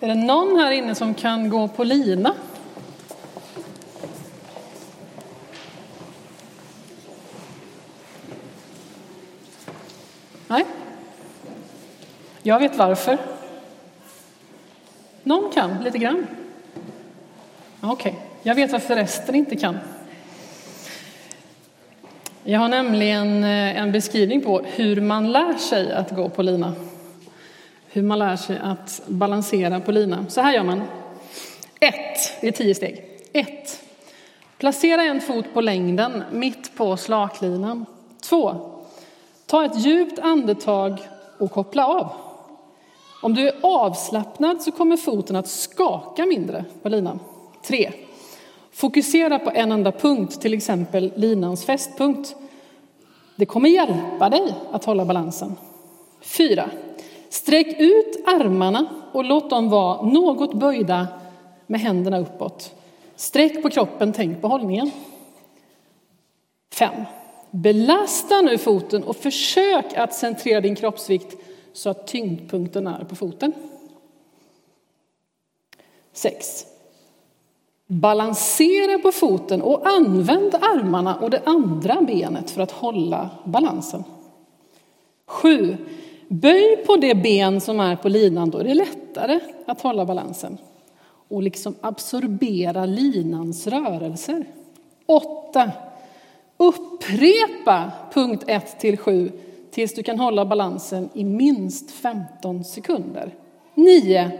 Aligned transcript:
Är 0.00 0.08
det 0.08 0.14
någon 0.14 0.58
här 0.58 0.70
inne 0.70 0.94
som 0.94 1.14
kan 1.14 1.48
gå 1.48 1.68
på 1.68 1.84
lina? 1.84 2.34
Nej? 10.48 10.64
Jag 12.42 12.58
vet 12.58 12.76
varför. 12.76 13.18
Någon 15.22 15.52
kan, 15.52 15.82
lite 15.82 15.98
grann. 15.98 16.26
Okej, 17.80 18.12
okay. 18.12 18.22
jag 18.42 18.54
vet 18.54 18.72
varför 18.72 18.96
resten 18.96 19.34
inte 19.34 19.56
kan. 19.56 19.78
Jag 22.44 22.60
har 22.60 22.68
nämligen 22.68 23.44
eh, 23.44 23.80
en 23.80 23.92
beskrivning 23.92 24.40
på 24.40 24.60
hur 24.64 25.00
man 25.00 25.32
lär 25.32 25.54
sig 25.58 25.92
att 25.92 26.10
gå 26.10 26.28
på 26.28 26.42
lina. 26.42 26.74
Hur 27.94 28.02
man 28.02 28.18
lär 28.18 28.36
sig 28.36 28.58
att 28.62 29.02
balansera 29.06 29.80
på 29.80 29.92
lina. 29.92 30.26
Så 30.28 30.40
här 30.40 30.54
gör 30.54 30.62
man. 30.62 30.82
1. 31.80 31.94
Det 32.40 32.48
är 32.48 32.52
tio 32.52 32.74
steg. 32.74 33.04
1. 33.32 33.80
Placera 34.58 35.02
en 35.02 35.20
fot 35.20 35.44
på 35.54 35.60
längden 35.60 36.22
mitt 36.32 36.76
på 36.76 36.96
slaklinan. 36.96 37.86
2. 38.22 38.56
Ta 39.46 39.64
ett 39.64 39.78
djupt 39.78 40.18
andetag 40.18 40.98
och 41.38 41.50
koppla 41.50 41.86
av. 41.86 42.12
Om 43.22 43.34
du 43.34 43.48
är 43.48 43.54
avslappnad 43.62 44.62
så 44.62 44.72
kommer 44.72 44.96
foten 44.96 45.36
att 45.36 45.48
skaka 45.48 46.26
mindre 46.26 46.64
på 46.82 46.88
linan. 46.88 47.20
3. 47.66 47.92
Fokusera 48.72 49.38
på 49.38 49.50
en 49.50 49.72
enda 49.72 49.92
punkt, 49.92 50.40
till 50.40 50.54
exempel 50.54 51.12
linans 51.16 51.64
fästpunkt. 51.64 52.36
Det 53.36 53.46
kommer 53.46 53.68
hjälpa 53.68 54.30
dig 54.30 54.54
att 54.72 54.84
hålla 54.84 55.04
balansen. 55.04 55.56
4. 56.20 56.70
Sträck 57.34 57.80
ut 57.80 58.22
armarna 58.26 58.86
och 59.12 59.24
låt 59.24 59.50
dem 59.50 59.70
vara 59.70 60.02
något 60.02 60.54
böjda 60.54 61.08
med 61.66 61.80
händerna 61.80 62.18
uppåt. 62.18 62.74
Sträck 63.16 63.62
på 63.62 63.70
kroppen, 63.70 64.12
tänk 64.12 64.40
på 64.40 64.48
hållningen. 64.48 64.90
5. 66.72 66.94
Belasta 67.50 68.40
nu 68.40 68.58
foten 68.58 69.04
och 69.04 69.16
försök 69.16 69.94
att 69.96 70.14
centrera 70.14 70.60
din 70.60 70.76
kroppsvikt 70.76 71.36
så 71.72 71.90
att 71.90 72.06
tyngdpunkten 72.06 72.86
är 72.86 73.04
på 73.04 73.16
foten. 73.16 73.52
6. 76.12 76.66
Balansera 77.86 78.98
på 78.98 79.12
foten 79.12 79.62
och 79.62 79.88
använd 79.88 80.54
armarna 80.54 81.16
och 81.16 81.30
det 81.30 81.42
andra 81.44 82.00
benet 82.00 82.50
för 82.50 82.62
att 82.62 82.72
hålla 82.72 83.30
balansen. 83.44 84.04
7. 85.26 85.76
Böj 86.28 86.76
på 86.86 86.96
det 86.96 87.14
ben 87.14 87.60
som 87.60 87.80
är 87.80 87.96
på 87.96 88.08
linan, 88.08 88.50
då 88.50 88.58
är 88.58 88.64
det 88.64 88.74
lättare 88.74 89.40
att 89.66 89.80
hålla 89.80 90.04
balansen. 90.04 90.58
Och 91.28 91.42
liksom 91.42 91.74
absorbera 91.80 92.86
linans 92.86 93.66
rörelser. 93.66 94.44
8. 95.06 95.70
Upprepa 96.56 97.92
punkt 98.12 98.44
1 98.46 98.80
till 98.80 98.98
7 98.98 99.32
tills 99.70 99.94
du 99.94 100.02
kan 100.02 100.18
hålla 100.18 100.44
balansen 100.44 101.08
i 101.14 101.24
minst 101.24 101.90
15 101.90 102.64
sekunder. 102.64 103.34
9. 103.74 104.30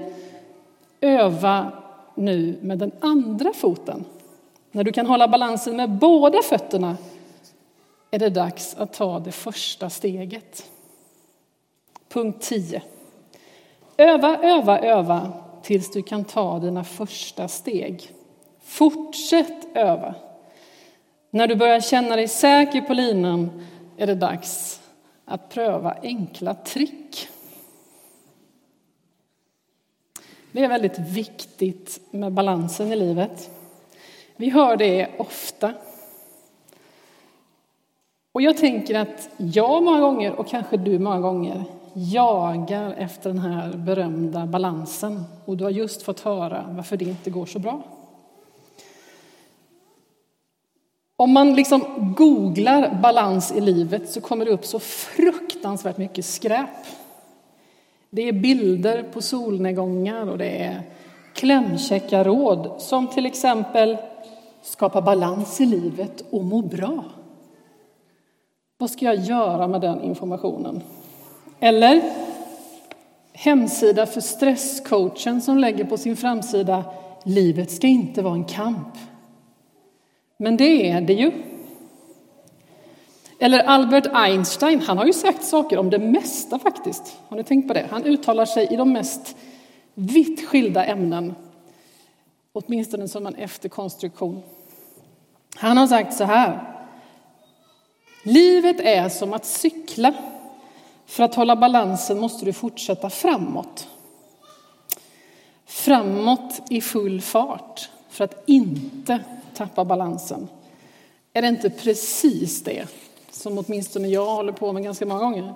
Öva 1.01 1.73
nu 2.15 2.59
med 2.61 2.79
den 2.79 2.93
andra 3.01 3.53
foten. 3.53 4.05
När 4.73 4.85
du 4.85 4.93
kan 4.93 5.07
hålla 5.07 5.29
balansen 5.29 5.77
med 5.77 5.91
båda 5.91 6.43
fötterna 6.43 6.97
är 8.11 8.19
det 8.19 8.31
dags 8.31 8.75
att 8.79 8.93
ta 8.93 9.19
det 9.19 9.33
första 9.33 9.91
steget. 9.91 10.71
Punkt 12.15 12.41
10. 12.41 12.83
Öva, 13.97 14.39
öva, 14.43 14.79
öva 14.79 15.33
tills 15.63 15.91
du 15.91 16.03
kan 16.03 16.25
ta 16.25 16.59
dina 16.59 16.85
första 16.85 17.49
steg. 17.49 18.13
Fortsätt 18.65 19.77
öva. 19.77 20.15
När 21.31 21.47
du 21.47 21.57
börjar 21.57 21.81
känna 21.81 22.17
dig 22.17 22.29
säker 22.29 22.81
på 22.81 22.95
linan 22.95 23.67
är 23.97 24.07
det 24.07 24.15
dags 24.15 24.81
att 25.25 25.49
pröva 25.49 25.97
enkla 26.03 26.55
trick. 26.55 27.29
Det 30.53 30.65
är 30.65 30.69
väldigt 30.69 30.99
viktigt 30.99 32.01
med 32.11 32.33
balansen 32.33 32.93
i 32.93 32.97
livet. 32.97 33.51
Vi 34.37 34.51
hör 34.51 34.77
det 34.77 35.09
ofta. 35.19 35.73
Och 38.33 38.43
jag 38.43 38.57
tänker 38.57 38.95
att 38.95 39.29
jag 39.37 39.83
många 39.83 40.01
gånger, 40.01 40.33
och 40.33 40.49
kanske 40.49 40.77
du 40.77 40.99
många 40.99 41.21
gånger, 41.21 41.65
jagar 41.95 42.95
efter 42.99 43.31
den 43.31 43.39
här 43.39 43.73
berömda 43.73 44.47
balansen. 44.47 45.25
Och 45.45 45.57
du 45.57 45.65
har 45.65 45.71
just 45.71 46.03
fått 46.03 46.21
höra 46.21 46.65
varför 46.69 46.97
det 46.97 47.05
inte 47.05 47.31
går 47.31 47.47
så 47.47 47.59
bra. 47.59 47.83
Om 51.17 51.33
man 51.33 51.55
liksom 51.55 52.15
googlar 52.17 53.01
balans 53.03 53.53
i 53.53 53.61
livet 53.61 54.11
så 54.11 54.21
kommer 54.21 54.45
det 54.45 54.51
upp 54.51 54.65
så 54.65 54.79
fruktansvärt 54.79 55.99
mycket 55.99 56.25
skräp. 56.25 56.87
Det 58.11 58.29
är 58.29 58.33
bilder 58.33 59.03
på 59.03 59.23
solnedgångar 59.23 60.31
och 60.31 60.39
det 60.39 60.65
är 60.65 60.83
klämkäcka 61.35 62.25
råd 62.25 62.75
som 62.79 63.09
till 63.09 63.27
exempel 63.27 63.97
skapa 64.63 65.03
balans 65.03 65.61
i 65.61 65.67
livet 65.67 66.25
och 66.31 66.45
må 66.45 66.63
bra. 66.63 67.05
Vad 68.79 68.91
ska 68.91 69.05
jag 69.05 69.17
göra 69.17 69.69
med 69.69 69.81
den 69.81 70.03
informationen? 70.03 70.83
Eller 71.61 72.03
hemsida 73.33 74.07
för 74.07 74.21
stresscoachen 74.21 75.41
som 75.41 75.59
lägger 75.59 75.85
på 75.85 75.97
sin 75.97 76.17
framsida 76.17 76.85
Livet 77.25 77.71
ska 77.71 77.87
inte 77.87 78.23
vara 78.23 78.35
en 78.35 78.45
kamp. 78.45 78.99
Men 80.37 80.57
det 80.57 80.91
är 80.91 81.01
det 81.01 81.13
ju. 81.13 81.33
Eller 83.39 83.59
Albert 83.59 84.07
Einstein, 84.13 84.81
han 84.81 84.99
har 84.99 85.07
ju 85.07 85.13
sagt 85.13 85.45
saker 85.45 85.79
om 85.79 85.91
det 85.91 85.99
mesta 85.99 86.59
faktiskt. 86.59 87.17
Har 87.29 87.37
ni 87.37 87.45
tänkt 87.45 87.69
på 87.69 87.75
det? 87.75 87.87
Han 87.91 88.05
uttalar 88.05 88.47
sig 88.47 88.67
i 88.71 88.77
de 88.77 88.93
mest 88.93 89.37
vitt 89.95 90.49
skilda 90.49 90.85
ämnen. 90.85 91.35
Åtminstone 92.53 93.09
som 93.09 93.27
en 93.27 93.35
efterkonstruktion. 93.35 94.43
Han 95.57 95.77
har 95.77 95.87
sagt 95.87 96.15
så 96.15 96.25
här. 96.25 96.77
Livet 98.25 98.81
är 98.81 99.09
som 99.09 99.33
att 99.33 99.45
cykla. 99.45 100.15
För 101.07 101.25
att 101.25 101.35
hålla 101.35 101.57
balansen 101.57 102.21
måste 102.21 102.45
du 102.45 102.53
fortsätta 102.53 103.11
framåt. 103.11 103.89
Framåt 105.67 106.63
i 106.71 106.81
full 106.81 107.21
fart 107.21 107.91
för 108.09 108.25
att 108.25 108.43
inte 108.47 109.21
tappa 109.55 109.85
balansen. 109.85 110.49
Är 111.33 111.43
det 111.43 111.49
inte 111.49 111.71
precis 111.71 112.63
det 112.65 112.87
som 113.31 113.59
åtminstone 113.59 114.09
jag 114.09 114.27
håller 114.27 114.53
på 114.53 114.73
med 114.73 114.83
ganska 114.83 115.07
många 115.07 115.21
gånger? 115.21 115.55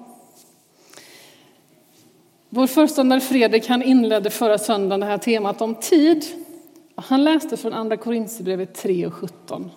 Vår 2.48 2.66
föreståndare 2.66 3.20
Fredrik 3.20 3.68
han 3.68 3.82
inledde 3.82 4.30
förra 4.30 4.58
söndagen 4.58 5.00
det 5.00 5.06
här 5.06 5.18
temat 5.18 5.60
om 5.60 5.74
tid. 5.74 6.24
Han 6.94 7.24
läste 7.24 7.56
från 7.56 7.72
Andra 7.72 7.96
Korinthierbrevet 7.96 8.74
3 8.74 9.06
och 9.06 9.14
17. 9.14 9.70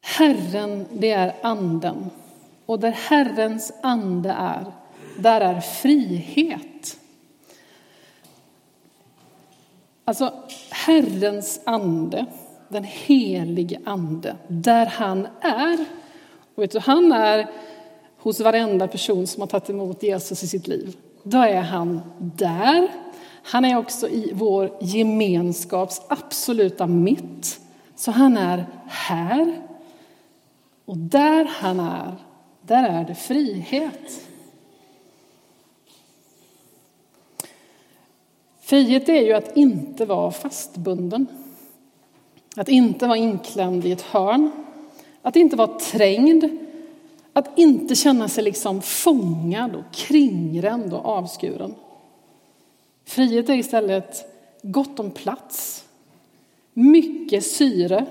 Herren, 0.00 0.86
det 0.92 1.10
är 1.10 1.34
anden. 1.42 2.10
Och 2.68 2.80
där 2.80 2.90
Herrens 2.90 3.72
ande 3.82 4.30
är, 4.30 4.64
där 5.18 5.40
är 5.40 5.60
frihet. 5.60 6.98
Alltså, 10.04 10.32
Herrens 10.70 11.60
ande, 11.64 12.26
den 12.68 12.84
helige 12.84 13.80
ande, 13.84 14.36
där 14.48 14.86
han 14.86 15.28
är. 15.40 15.84
Och 16.54 16.62
vet 16.62 16.70
du, 16.70 16.78
han 16.78 17.12
är 17.12 17.50
hos 18.18 18.40
varenda 18.40 18.88
person 18.88 19.26
som 19.26 19.40
har 19.40 19.46
tagit 19.46 19.70
emot 19.70 20.02
Jesus 20.02 20.42
i 20.42 20.46
sitt 20.46 20.66
liv. 20.66 20.96
Då 21.22 21.38
är 21.38 21.62
han 21.62 22.00
där. 22.18 22.88
Han 23.42 23.64
är 23.64 23.78
också 23.78 24.08
i 24.08 24.30
vår 24.34 24.76
gemenskaps 24.80 26.02
absoluta 26.08 26.86
mitt. 26.86 27.60
Så 27.96 28.10
han 28.10 28.36
är 28.36 28.66
här. 28.86 29.62
Och 30.84 30.96
där 30.96 31.50
han 31.60 31.80
är, 31.80 32.27
där 32.68 32.88
är 32.88 33.04
det 33.04 33.14
frihet. 33.14 34.28
Frihet 38.60 39.08
är 39.08 39.22
ju 39.22 39.32
att 39.32 39.56
inte 39.56 40.04
vara 40.04 40.30
fastbunden. 40.30 41.26
Att 42.56 42.68
inte 42.68 43.06
vara 43.06 43.16
inklämd 43.16 43.84
i 43.84 43.92
ett 43.92 44.02
hörn. 44.02 44.50
Att 45.22 45.36
inte 45.36 45.56
vara 45.56 45.78
trängd. 45.78 46.44
Att 47.32 47.58
inte 47.58 47.94
känna 47.94 48.28
sig 48.28 48.44
liksom 48.44 48.82
fångad 48.82 49.76
och 49.76 49.94
kringränd 49.94 50.94
och 50.94 51.06
avskuren. 51.06 51.74
Frihet 53.04 53.48
är 53.48 53.54
istället 53.54 54.34
gott 54.62 55.00
om 55.00 55.10
plats, 55.10 55.84
mycket 56.72 57.46
syre, 57.46 58.06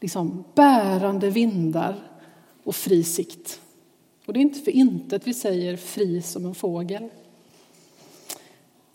liksom 0.00 0.44
bärande 0.54 1.30
vindar 1.30 2.15
och 2.66 2.74
fri 2.74 3.04
sikt. 3.04 3.60
Och 4.26 4.32
det 4.32 4.38
är 4.38 4.42
inte 4.42 4.60
för 4.60 4.70
intet 4.70 5.26
vi 5.26 5.34
säger 5.34 5.76
fri 5.76 6.22
som 6.22 6.46
en 6.46 6.54
fågel. 6.54 7.08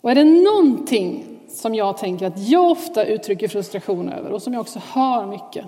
Och 0.00 0.10
är 0.10 0.14
det 0.14 0.24
någonting 0.24 1.38
som 1.48 1.74
jag 1.74 1.98
tänker 1.98 2.26
att 2.26 2.48
jag 2.48 2.70
ofta 2.70 3.04
uttrycker 3.04 3.48
frustration 3.48 4.08
över 4.08 4.30
och 4.30 4.42
som 4.42 4.52
jag 4.52 4.60
också 4.60 4.80
hör 4.92 5.26
mycket 5.26 5.66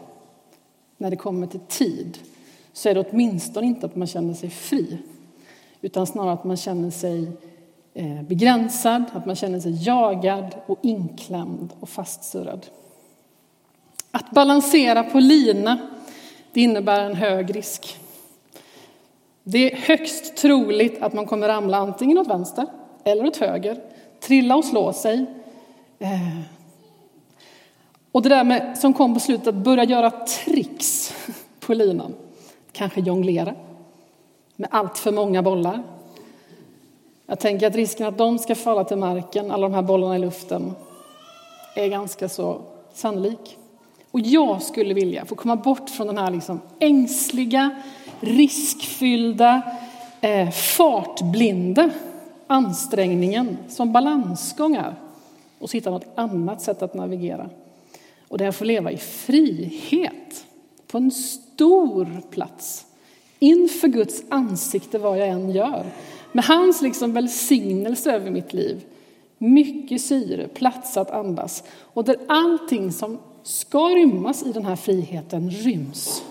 när 0.97 1.11
det 1.11 1.17
kommer 1.17 1.47
till 1.47 1.61
tid 1.61 2.19
så 2.73 2.89
är 2.89 2.95
det 2.95 3.05
åtminstone 3.11 3.67
inte 3.67 3.87
att 3.87 3.97
man 3.97 4.07
känner 4.07 4.35
sig 4.35 4.51
fri 4.51 4.99
utan 5.81 6.07
snarare 6.07 6.33
att 6.33 6.45
man 6.45 6.57
känner 6.57 6.91
sig 6.91 7.33
eh, 7.95 8.23
begränsad, 8.23 9.05
att 9.13 9.27
man 9.27 9.37
känner 9.37 9.61
sig 9.61 9.85
jagad 9.85 10.55
och 10.67 10.79
inklämd 10.83 11.73
och 11.81 11.89
fastsurrad. 11.89 12.67
Att 14.11 14.31
balansera 14.31 15.03
på 15.03 15.19
lina 15.21 15.94
det 16.55 16.61
innebär 16.61 17.01
en 17.01 17.15
hög 17.15 17.57
risk. 17.57 17.99
Det 19.43 19.73
är 19.73 19.77
högst 19.77 20.37
troligt 20.37 21.03
att 21.03 21.13
man 21.13 21.27
kommer 21.27 21.49
ramla 21.49 21.77
antingen 21.77 22.19
åt 22.19 22.27
vänster 22.27 22.67
eller 23.05 23.27
åt 23.27 23.37
höger, 23.37 23.81
trilla 24.21 24.57
och 24.57 24.65
slå 24.65 24.93
sig. 24.93 25.27
Eh. 25.99 26.41
Och 28.13 28.23
det 28.23 28.29
där 28.29 28.45
med, 28.45 28.79
som 28.79 28.93
kom 28.93 29.15
på 29.15 29.21
slutet, 29.21 29.47
att 29.47 29.55
börja 29.55 29.85
göra 29.85 30.11
tricks 30.11 31.15
på 31.61 31.75
linan, 31.75 32.15
kanske 32.73 33.01
jonglera 33.01 33.55
med 34.57 34.69
allt 34.73 34.99
för 34.99 35.13
många 35.13 35.43
bollar. 35.43 35.83
Jag 37.27 37.41
tänker 37.41 37.67
att 37.67 37.75
risken 37.75 38.07
att 38.07 38.19
de 38.19 38.39
ska 38.39 38.55
falla 38.55 38.85
till 38.85 38.97
marken, 38.97 39.51
alla 39.51 39.69
de 39.69 39.75
här 39.75 39.83
bollarna 39.83 40.17
i 40.17 40.19
luften, 40.19 40.75
är 41.77 41.89
ganska 41.89 42.29
så 42.29 42.61
sannolik. 42.93 43.59
Och 44.15 44.21
jag 44.21 44.63
skulle 44.63 44.95
vilja 44.95 45.25
få 45.25 45.35
komma 45.35 45.57
bort 45.57 45.91
från 45.91 46.07
den 46.07 46.19
här 46.19 46.31
liksom 46.31 46.61
ängsliga, 46.79 47.71
riskfyllda, 48.21 49.63
eh, 50.21 50.51
fartblinda 50.51 51.91
ansträngningen 52.47 53.57
som 53.69 53.93
balansgång 53.93 54.77
är 54.77 54.95
och 55.59 55.73
hitta 55.73 55.91
något 55.91 56.13
annat 56.15 56.63
sätt 56.63 56.83
att 56.83 56.95
navigera. 56.95 57.51
Och 58.29 58.39
där 58.39 58.45
jag 58.45 58.55
får 58.55 58.65
leva 58.65 58.93
i 58.93 58.97
frihet 58.97 60.47
på 60.87 60.99
en 60.99 61.11
stor 61.11 62.23
plats 62.31 62.87
inför 63.39 63.89
Guds 63.89 64.23
ansikte 64.29 64.99
vad 64.99 65.19
jag 65.19 65.29
än 65.29 65.51
gör. 65.51 65.85
Med 66.33 66.45
hans 66.45 66.83
liksom 66.83 67.13
välsignelse 67.13 68.13
över 68.13 68.31
mitt 68.31 68.53
liv. 68.53 68.85
Mycket 69.39 70.01
syre, 70.01 70.49
plats 70.49 70.97
att 70.97 71.11
andas 71.11 71.65
och 71.81 72.05
där 72.05 72.17
allting 72.29 72.93
som 72.93 73.19
ska 73.45 73.89
rymmas 73.89 74.43
i 74.43 74.53
den 74.53 74.65
här 74.65 74.77
friheten 74.77 75.51
ryms. 75.51 76.23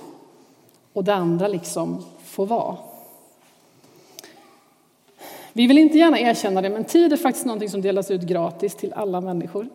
Och 0.94 1.04
det 1.04 1.13
andra 1.13 1.48
liksom 1.48 2.06
får 2.24 2.45
vara. 2.45 2.77
Vi 5.54 5.68
vill 5.68 5.77
inte 5.77 5.98
gärna 5.98 6.19
erkänna 6.19 6.62
det, 6.62 6.69
men 6.69 6.86
tid 6.86 7.13
är 7.13 7.18
faktiskt 7.18 7.45
någonting 7.45 7.69
som 7.69 7.81
delas 7.81 8.12
ut 8.12 8.21
gratis 8.21 8.75
till 8.75 8.94
alla 8.94 9.21
människor. 9.21 9.69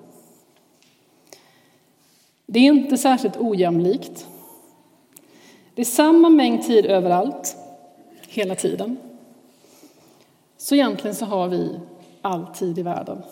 Det 2.47 2.59
är 2.59 2.63
inte 2.63 2.99
särskilt 2.99 3.37
ojämlikt. 3.37 4.27
Det 5.75 5.83
är 5.83 5.87
samma 5.87 6.29
mängd 6.29 6.67
tid 6.67 6.87
överallt, 6.87 7.57
hela 8.29 8.55
tiden. 8.55 8.97
Så 10.57 10.75
egentligen 10.75 11.15
så 11.15 11.25
har 11.25 11.49
vi 11.49 11.81
all 12.23 12.47
tid 12.47 12.79
i 12.79 12.83
världen. 12.83 13.23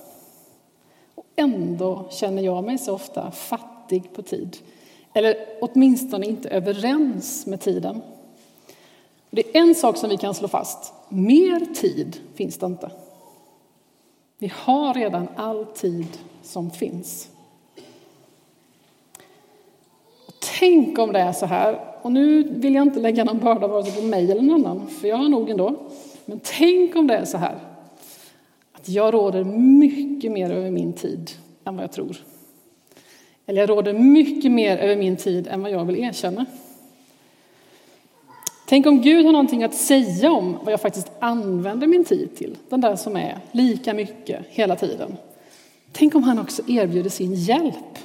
Och 1.15 1.27
ändå 1.37 2.09
känner 2.11 2.43
jag 2.43 2.65
mig 2.65 2.79
så 2.79 2.95
ofta 2.95 3.31
fattig 3.31 3.76
på 4.15 4.23
tid. 4.23 4.57
Eller 5.13 5.37
åtminstone 5.61 6.27
inte 6.27 6.49
överens 6.49 7.47
med 7.47 7.61
tiden. 7.61 8.03
Det 9.31 9.57
är 9.57 9.61
en 9.61 9.75
sak 9.75 9.97
som 9.97 10.11
vi 10.11 10.17
kan 10.17 10.35
slå 10.35 10.49
fast. 10.49 10.93
Mer 11.09 11.75
tid 11.75 12.21
finns 12.35 12.59
det 12.59 12.67
inte. 12.67 12.91
Vi 14.39 14.53
har 14.55 14.95
redan 14.95 15.29
all 15.37 15.65
tid 15.65 16.07
som 16.43 16.71
finns. 16.71 17.29
Tänk 20.59 20.99
om 20.99 21.13
det 21.13 21.19
är 21.19 21.33
så 21.33 21.47
här, 21.47 21.81
och 22.03 22.13
nu 22.13 22.43
vill 22.43 22.75
jag 22.75 22.83
inte 22.83 23.01
lägga 23.01 23.25
någon 23.25 23.39
börda 23.39 23.67
vare 23.67 23.85
sig 23.85 24.03
på 24.03 24.07
mig 24.07 24.31
eller 24.31 24.43
någon 24.43 24.67
annan, 24.67 24.87
för 24.87 25.09
jag 25.09 25.17
har 25.17 25.29
nog 25.29 25.51
ändå. 25.51 25.77
Men 26.25 26.41
tänk 26.45 26.97
om 26.97 27.07
det 27.07 27.17
är 27.17 27.25
så 27.25 27.39
här, 27.39 27.59
att 28.73 28.89
jag 28.89 29.15
råder 29.15 29.45
mycket 29.45 30.33
mer 30.33 30.51
över 30.51 30.71
min 30.71 30.93
tid 30.93 31.31
än 31.65 31.77
vad 31.77 31.83
jag 31.83 31.93
tror. 31.93 32.17
Eller 33.47 33.61
jag 33.61 33.71
råder 33.71 33.93
mycket 33.93 34.53
mer 34.53 34.79
över 34.79 34.97
min 34.97 35.17
tid 35.17 35.47
än 35.47 35.63
vad 35.63 35.71
jag 35.71 35.85
vill 35.85 36.05
erkänna. 36.05 36.47
Tänk 38.69 38.87
om 38.87 39.03
Gud 39.03 39.27
har 39.27 39.33
någonting 39.33 39.65
att 39.65 39.75
säga 39.75 40.33
om 40.33 40.59
vad 40.63 40.73
jag 40.73 40.81
faktiskt 40.81 41.11
använder 41.19 41.87
min 41.87 42.05
tid 42.05 42.37
till, 42.37 42.57
den 42.69 42.81
där 42.81 42.97
som 42.97 43.17
är 43.17 43.39
lika 43.53 43.95
mycket 43.95 44.47
hela 44.49 44.77
tiden. 44.77 45.17
Tänk 45.93 46.15
om 46.15 46.23
han 46.23 46.39
också 46.39 46.63
erbjuder 46.69 47.11
sin 47.11 47.35
hjälp. 47.35 47.99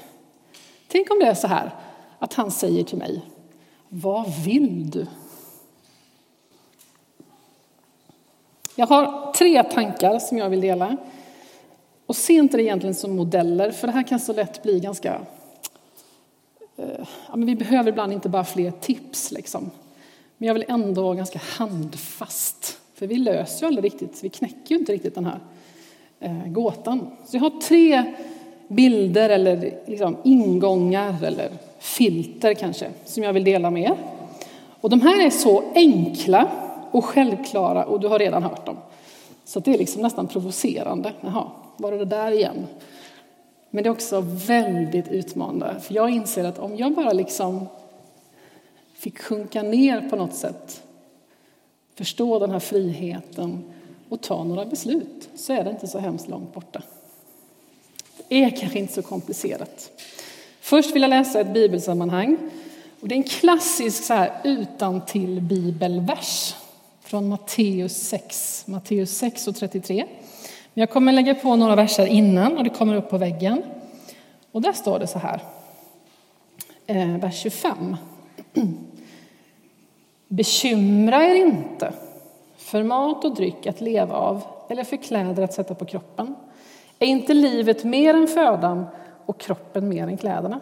Tänk 0.88 1.11
om 1.11 1.19
det 1.19 1.25
är 1.25 1.33
så 1.33 1.47
här 1.47 1.71
att 2.19 2.33
han 2.33 2.51
säger 2.51 2.83
till 2.83 2.97
mig, 2.97 3.21
vad 3.89 4.43
vill 4.45 4.89
du? 4.89 5.05
Jag 8.75 8.88
har 8.88 9.33
tre 9.33 9.63
tankar 9.63 10.19
som 10.19 10.38
jag 10.38 10.49
vill 10.49 10.61
dela. 10.61 10.97
Och 12.12 12.16
se 12.16 12.34
inte 12.34 12.58
det 12.58 12.63
egentligen 12.63 12.96
som 12.96 13.16
modeller, 13.16 13.72
för 13.72 13.88
det 13.88 13.94
här 13.94 14.08
kan 14.08 14.19
så 14.19 14.34
lätt 14.34 14.63
bli 14.63 14.80
ganska... 14.80 15.22
Eh, 16.78 16.86
ja, 17.28 17.36
men 17.36 17.46
vi 17.46 17.56
behöver 17.56 17.90
ibland 17.90 18.13
inte 18.13 18.30
bara 18.30 18.44
fler 18.44 18.72
tips. 18.72 19.31
Liksom. 19.31 19.72
Men 20.38 20.48
jag 20.48 20.54
vill 20.54 20.66
ändå 20.68 21.02
vara 21.02 21.16
ganska 21.16 21.40
handfast. 21.44 22.80
För 22.94 23.08
vi 23.08 23.16
löser 23.16 23.62
ju 23.62 23.68
aldrig 23.68 23.86
riktigt, 23.86 24.24
vi 24.24 24.30
knäcker 24.30 24.69
ju 24.69 24.78
inte 24.78 24.94
riktigt 24.94 25.16
den 25.16 25.25
här 25.25 25.40
eh, 26.19 26.48
gåtan. 26.48 27.12
Så 27.25 27.36
jag 27.38 27.42
har 27.42 27.62
tre 27.62 28.13
bilder 28.68 29.30
eller 29.30 29.80
liksom 29.86 30.18
ingångar 30.24 31.24
eller 31.24 31.50
filter 31.80 32.54
kanske 32.54 32.90
som 33.06 33.24
jag 33.24 33.34
vill 33.34 33.44
dela 33.44 33.72
med 33.72 33.84
er. 33.84 33.98
Och 34.81 34.90
de 34.90 35.02
här 35.02 35.25
är 35.25 35.30
så 35.30 35.63
enkla 35.75 36.52
och 36.92 37.06
självklara 37.06 37.86
och 37.86 38.00
du 38.00 38.08
har 38.08 38.19
redan 38.19 38.44
hört 38.44 38.66
dem. 38.66 38.78
Så 39.46 39.60
det 39.60 39.74
är 39.74 39.78
liksom 39.78 40.02
nästan 40.02 40.28
provocerande. 40.28 41.13
Jaha, 41.22 41.48
var 41.81 41.92
det 41.92 41.98
det 41.98 42.06
där 42.06 42.31
igen? 42.31 42.68
Men 43.69 43.83
det 43.83 43.89
är 43.89 43.92
också 43.92 44.22
väldigt 44.25 45.07
utmanande. 45.07 45.80
För 45.81 45.94
jag 45.94 46.10
inser 46.10 46.44
att 46.44 46.60
om 46.60 46.78
jag 46.78 46.94
bara 46.94 47.13
liksom 47.13 47.68
fick 48.94 49.19
sjunka 49.19 49.62
ner 49.62 50.10
på 50.10 50.16
något 50.16 50.36
sätt, 50.36 50.83
förstå 51.95 52.39
den 52.39 52.51
här 52.51 52.60
friheten 52.60 53.63
och 54.10 54.22
ta 54.22 54.44
några 54.44 54.66
beslut, 54.66 55.30
så 55.36 55.54
är 55.54 55.63
det 55.63 55.69
inte 55.69 55.88
så 55.88 56.00
hemskt 56.00 56.30
långt 56.30 56.54
borta. 56.54 56.81
Det 58.27 58.44
är 58.44 58.50
kanske 58.50 58.79
inte 58.79 58.94
så 58.94 59.01
komplicerat. 59.01 59.91
Först 60.62 60.96
vill 60.96 61.01
jag 61.01 61.10
läsa 61.10 61.39
ett 61.41 61.53
bibelsammanhang. 61.53 62.38
Och 63.01 63.08
det 63.08 63.15
är 63.15 63.17
en 63.17 63.24
klassisk 63.24 64.03
så 64.03 64.13
här, 64.13 64.41
utan 64.44 65.05
till 65.05 65.41
bibelvers 65.41 66.55
från 67.01 67.29
Matteus 67.29 67.98
6, 67.98 68.63
Matteus 68.67 69.17
6 69.17 69.48
och 69.48 69.55
33. 69.55 70.05
Men 70.74 70.82
jag 70.82 70.90
kommer 70.90 71.12
lägga 71.12 71.36
på 71.36 71.56
några 71.56 71.75
verser 71.75 72.06
innan 72.06 72.58
och 72.58 72.63
det 72.63 72.70
kommer 72.70 72.96
upp 72.96 73.10
på 73.10 73.18
väggen. 73.18 73.63
Och 74.51 74.62
där 74.62 74.74
står 74.74 75.00
det 75.00 75.08
så 75.08 75.20
här, 75.20 75.42
eh, 76.88 77.18
vers 77.18 77.42
25. 77.42 77.98
Bekymra 80.28 81.24
er 81.25 81.36
inte 81.36 81.94
för 82.58 82.84
mat 82.84 83.25
och 83.25 83.36
dryck 83.36 83.68
att 83.68 83.82
leva 83.82 84.16
av 84.16 84.42
eller 84.70 84.84
för 84.84 84.98
kläder 84.98 85.44
att 85.44 85.54
sätta 85.54 85.75
på 85.75 85.86
kroppen. 85.86 86.36
Är 87.00 87.08
inte 87.08 87.34
livet 87.34 87.84
mer 87.84 88.13
än 88.13 88.28
födan 88.28 88.86
och 89.25 89.40
kroppen 89.40 89.90
mer 89.90 90.08
än 90.08 90.18
kläderna? 90.18 90.60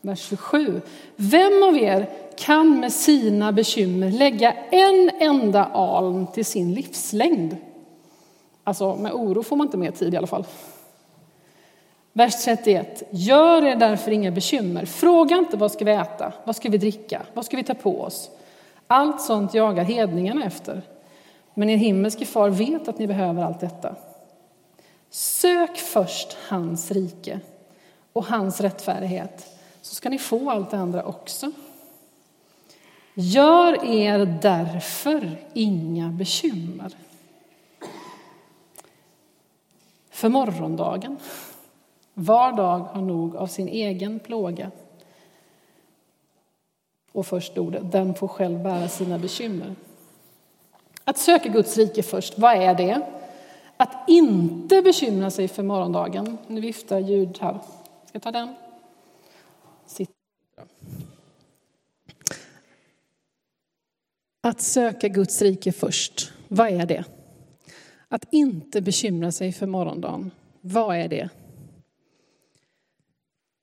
Vers 0.00 0.28
27. 0.28 0.80
Vem 1.16 1.62
av 1.62 1.78
er 1.78 2.08
kan 2.36 2.80
med 2.80 2.92
sina 2.92 3.52
bekymmer 3.52 4.10
lägga 4.10 4.52
en 4.70 5.10
enda 5.20 5.64
aln 5.64 6.26
till 6.26 6.44
sin 6.44 6.74
livslängd? 6.74 7.56
Alltså, 8.66 8.96
med 8.96 9.12
oro 9.12 9.42
får 9.42 9.56
man 9.56 9.66
inte 9.66 9.76
mer 9.76 9.90
tid 9.90 10.14
i 10.14 10.16
alla 10.16 10.26
fall. 10.26 10.44
Vers 12.12 12.44
31. 12.44 13.02
Gör 13.10 13.64
er 13.64 13.76
därför 13.76 14.10
inga 14.10 14.30
bekymmer. 14.30 14.84
Fråga 14.84 15.36
inte 15.36 15.56
vad 15.56 15.72
ska 15.72 15.84
vi 15.84 15.90
äta, 15.90 16.32
vad 16.44 16.56
ska 16.56 16.68
vi 16.68 16.78
dricka, 16.78 17.22
vad 17.34 17.44
ska 17.44 17.56
vi 17.56 17.64
ta 17.64 17.74
på 17.74 18.00
oss? 18.00 18.30
Allt 18.86 19.20
sånt 19.20 19.54
jagar 19.54 19.84
hedningarna 19.84 20.44
efter. 20.44 20.82
Men 21.54 21.70
er 21.70 21.76
himmelske 21.76 22.26
far 22.26 22.48
vet 22.48 22.88
att 22.88 22.98
ni 22.98 23.06
behöver 23.06 23.42
allt 23.42 23.60
detta. 23.60 23.94
Sök 25.10 25.76
först 25.76 26.36
hans 26.48 26.90
rike 26.90 27.40
och 28.12 28.24
hans 28.24 28.60
rättfärdighet 28.60 29.60
så 29.82 29.94
ska 29.94 30.08
ni 30.08 30.18
få 30.18 30.50
allt 30.50 30.70
det 30.70 30.78
andra 30.78 31.04
också. 31.04 31.52
Gör 33.14 33.84
er 33.84 34.38
därför 34.42 35.36
inga 35.52 36.08
bekymmer. 36.08 36.92
För 40.16 40.28
morgondagen. 40.28 41.16
Var 42.14 42.52
dag 42.52 42.78
har 42.78 43.02
nog 43.02 43.36
av 43.36 43.46
sin 43.46 43.68
egen 43.68 44.18
plåga. 44.18 44.70
Och 47.12 47.26
först 47.26 47.58
ordet, 47.58 47.92
den 47.92 48.14
får 48.14 48.28
själv 48.28 48.62
bära 48.62 48.88
sina 48.88 49.18
bekymmer. 49.18 49.74
Att 51.04 51.18
söka 51.18 51.48
Guds 51.48 51.76
rike 51.76 52.02
först, 52.02 52.38
vad 52.38 52.56
är 52.56 52.74
det? 52.74 53.06
Att 53.76 54.08
inte 54.08 54.82
bekymra 54.82 55.30
sig 55.30 55.48
för 55.48 55.62
morgondagen. 55.62 56.38
Nu 56.46 56.60
viftar 56.60 56.98
ljud 56.98 57.38
här. 57.40 57.58
Ska 58.04 58.10
jag 58.12 58.22
ta 58.22 58.30
den? 58.30 58.54
Sitt. 59.86 60.10
Att 64.40 64.60
söka 64.60 65.08
Guds 65.08 65.42
rike 65.42 65.72
först, 65.72 66.32
vad 66.48 66.68
är 66.68 66.86
det? 66.86 67.04
Att 68.16 68.26
inte 68.30 68.80
bekymra 68.80 69.32
sig 69.32 69.52
för 69.52 69.66
morgondagen, 69.66 70.30
vad 70.60 70.96
är 70.96 71.08
det? 71.08 71.28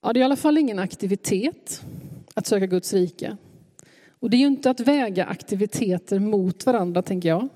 Ja, 0.02 0.14
det 0.14 0.20
är 0.20 0.22
i 0.22 0.24
alla 0.24 0.36
fall 0.36 0.58
ingen 0.58 0.80
aktivitet 0.80 1.82
att 2.34 2.48
söka 2.48 2.66
Guds 2.66 2.94
rike. 2.94 3.38
Och 4.20 4.30
det 4.30 4.38
är 4.38 4.40
ju 4.40 4.48
inte 4.48 4.70
att 4.70 4.80
väga 4.80 5.26
aktiviteter 5.26 6.20
mot 6.20 6.66
varandra, 6.66 7.02
tänker 7.02 7.30
jag. 7.30 7.48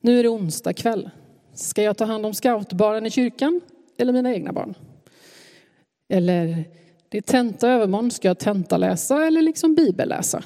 Nu 0.00 0.18
är 0.18 0.22
det 0.22 0.28
onsdag 0.28 0.72
kväll. 0.72 1.10
Ska 1.54 1.82
jag 1.82 1.96
ta 1.96 2.04
hand 2.04 2.26
om 2.26 2.34
scoutbarnen 2.34 3.06
i 3.06 3.10
kyrkan 3.10 3.60
eller 3.98 4.12
mina 4.12 4.34
egna 4.34 4.52
barn? 4.52 4.74
Eller 6.08 6.64
det 7.08 7.18
är 7.18 7.22
tenta 7.22 7.68
övermorgon, 7.68 8.10
ska 8.10 8.28
jag 8.28 8.38
tentaläsa 8.38 9.26
eller 9.26 9.42
liksom 9.42 9.74
bibelläsa? 9.74 10.44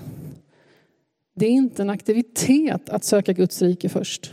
Det 1.34 1.46
är 1.46 1.50
inte 1.50 1.82
en 1.82 1.90
aktivitet 1.90 2.88
att 2.88 3.04
söka 3.04 3.32
Guds 3.32 3.62
rike 3.62 3.88
först. 3.88 4.32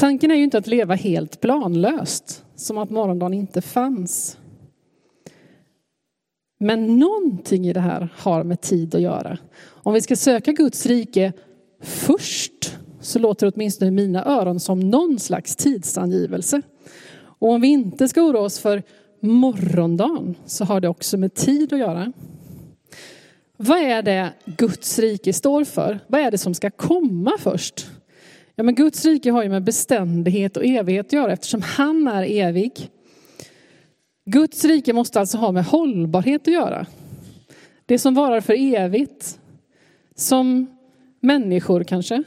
Tanken 0.00 0.30
är 0.30 0.34
ju 0.34 0.44
inte 0.44 0.58
att 0.58 0.66
leva 0.66 0.94
helt 0.94 1.40
planlöst, 1.40 2.44
som 2.56 2.78
att 2.78 2.90
morgondagen 2.90 3.34
inte 3.34 3.60
fanns. 3.60 4.38
Men 6.60 6.98
någonting 6.98 7.66
i 7.66 7.72
det 7.72 7.80
här 7.80 8.08
har 8.16 8.44
med 8.44 8.60
tid 8.60 8.94
att 8.94 9.00
göra. 9.00 9.38
Om 9.64 9.94
vi 9.94 10.00
ska 10.00 10.16
söka 10.16 10.52
Guds 10.52 10.86
rike 10.86 11.32
först 11.82 12.78
så 13.00 13.18
låter 13.18 13.46
det 13.46 13.52
åtminstone 13.54 13.88
i 13.88 13.90
mina 13.90 14.24
öron 14.24 14.60
som 14.60 14.80
någon 14.80 15.18
slags 15.18 15.56
tidsangivelse. 15.56 16.62
Och 17.20 17.48
om 17.48 17.60
vi 17.60 17.68
inte 17.68 18.08
ska 18.08 18.22
oroa 18.22 18.42
oss 18.42 18.58
för 18.58 18.82
morgondagen 19.20 20.34
så 20.46 20.64
har 20.64 20.80
det 20.80 20.88
också 20.88 21.16
med 21.16 21.34
tid 21.34 21.72
att 21.72 21.78
göra. 21.78 22.12
Vad 23.56 23.78
är 23.78 24.02
det 24.02 24.32
Guds 24.44 24.98
rike 24.98 25.32
står 25.32 25.64
för? 25.64 26.00
Vad 26.06 26.20
är 26.20 26.30
det 26.30 26.38
som 26.38 26.54
ska 26.54 26.70
komma 26.70 27.32
först? 27.38 27.86
Ja, 28.58 28.64
men 28.64 28.74
Guds 28.74 29.04
rike 29.04 29.30
har 29.30 29.42
ju 29.42 29.48
med 29.48 29.62
beständighet 29.64 30.56
och 30.56 30.64
evighet 30.64 31.06
att 31.06 31.12
göra 31.12 31.32
eftersom 31.32 31.62
han 31.62 32.08
är 32.08 32.22
evig. 32.22 32.90
Guds 34.24 34.64
rike 34.64 34.92
måste 34.92 35.20
alltså 35.20 35.38
ha 35.38 35.52
med 35.52 35.64
hållbarhet 35.64 36.42
att 36.42 36.54
göra. 36.54 36.86
Det 37.86 37.98
som 37.98 38.14
varar 38.14 38.40
för 38.40 38.74
evigt. 38.74 39.40
Som 40.14 40.66
människor 41.20 41.84
kanske. 41.84 42.22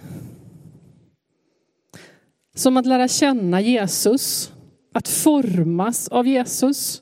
Som 2.56 2.78
att 2.78 2.86
lära 2.86 3.08
känna 3.08 3.62
Jesus, 3.62 4.54
att 4.94 5.08
formas 5.08 6.08
av 6.08 6.28
Jesus. 6.28 7.02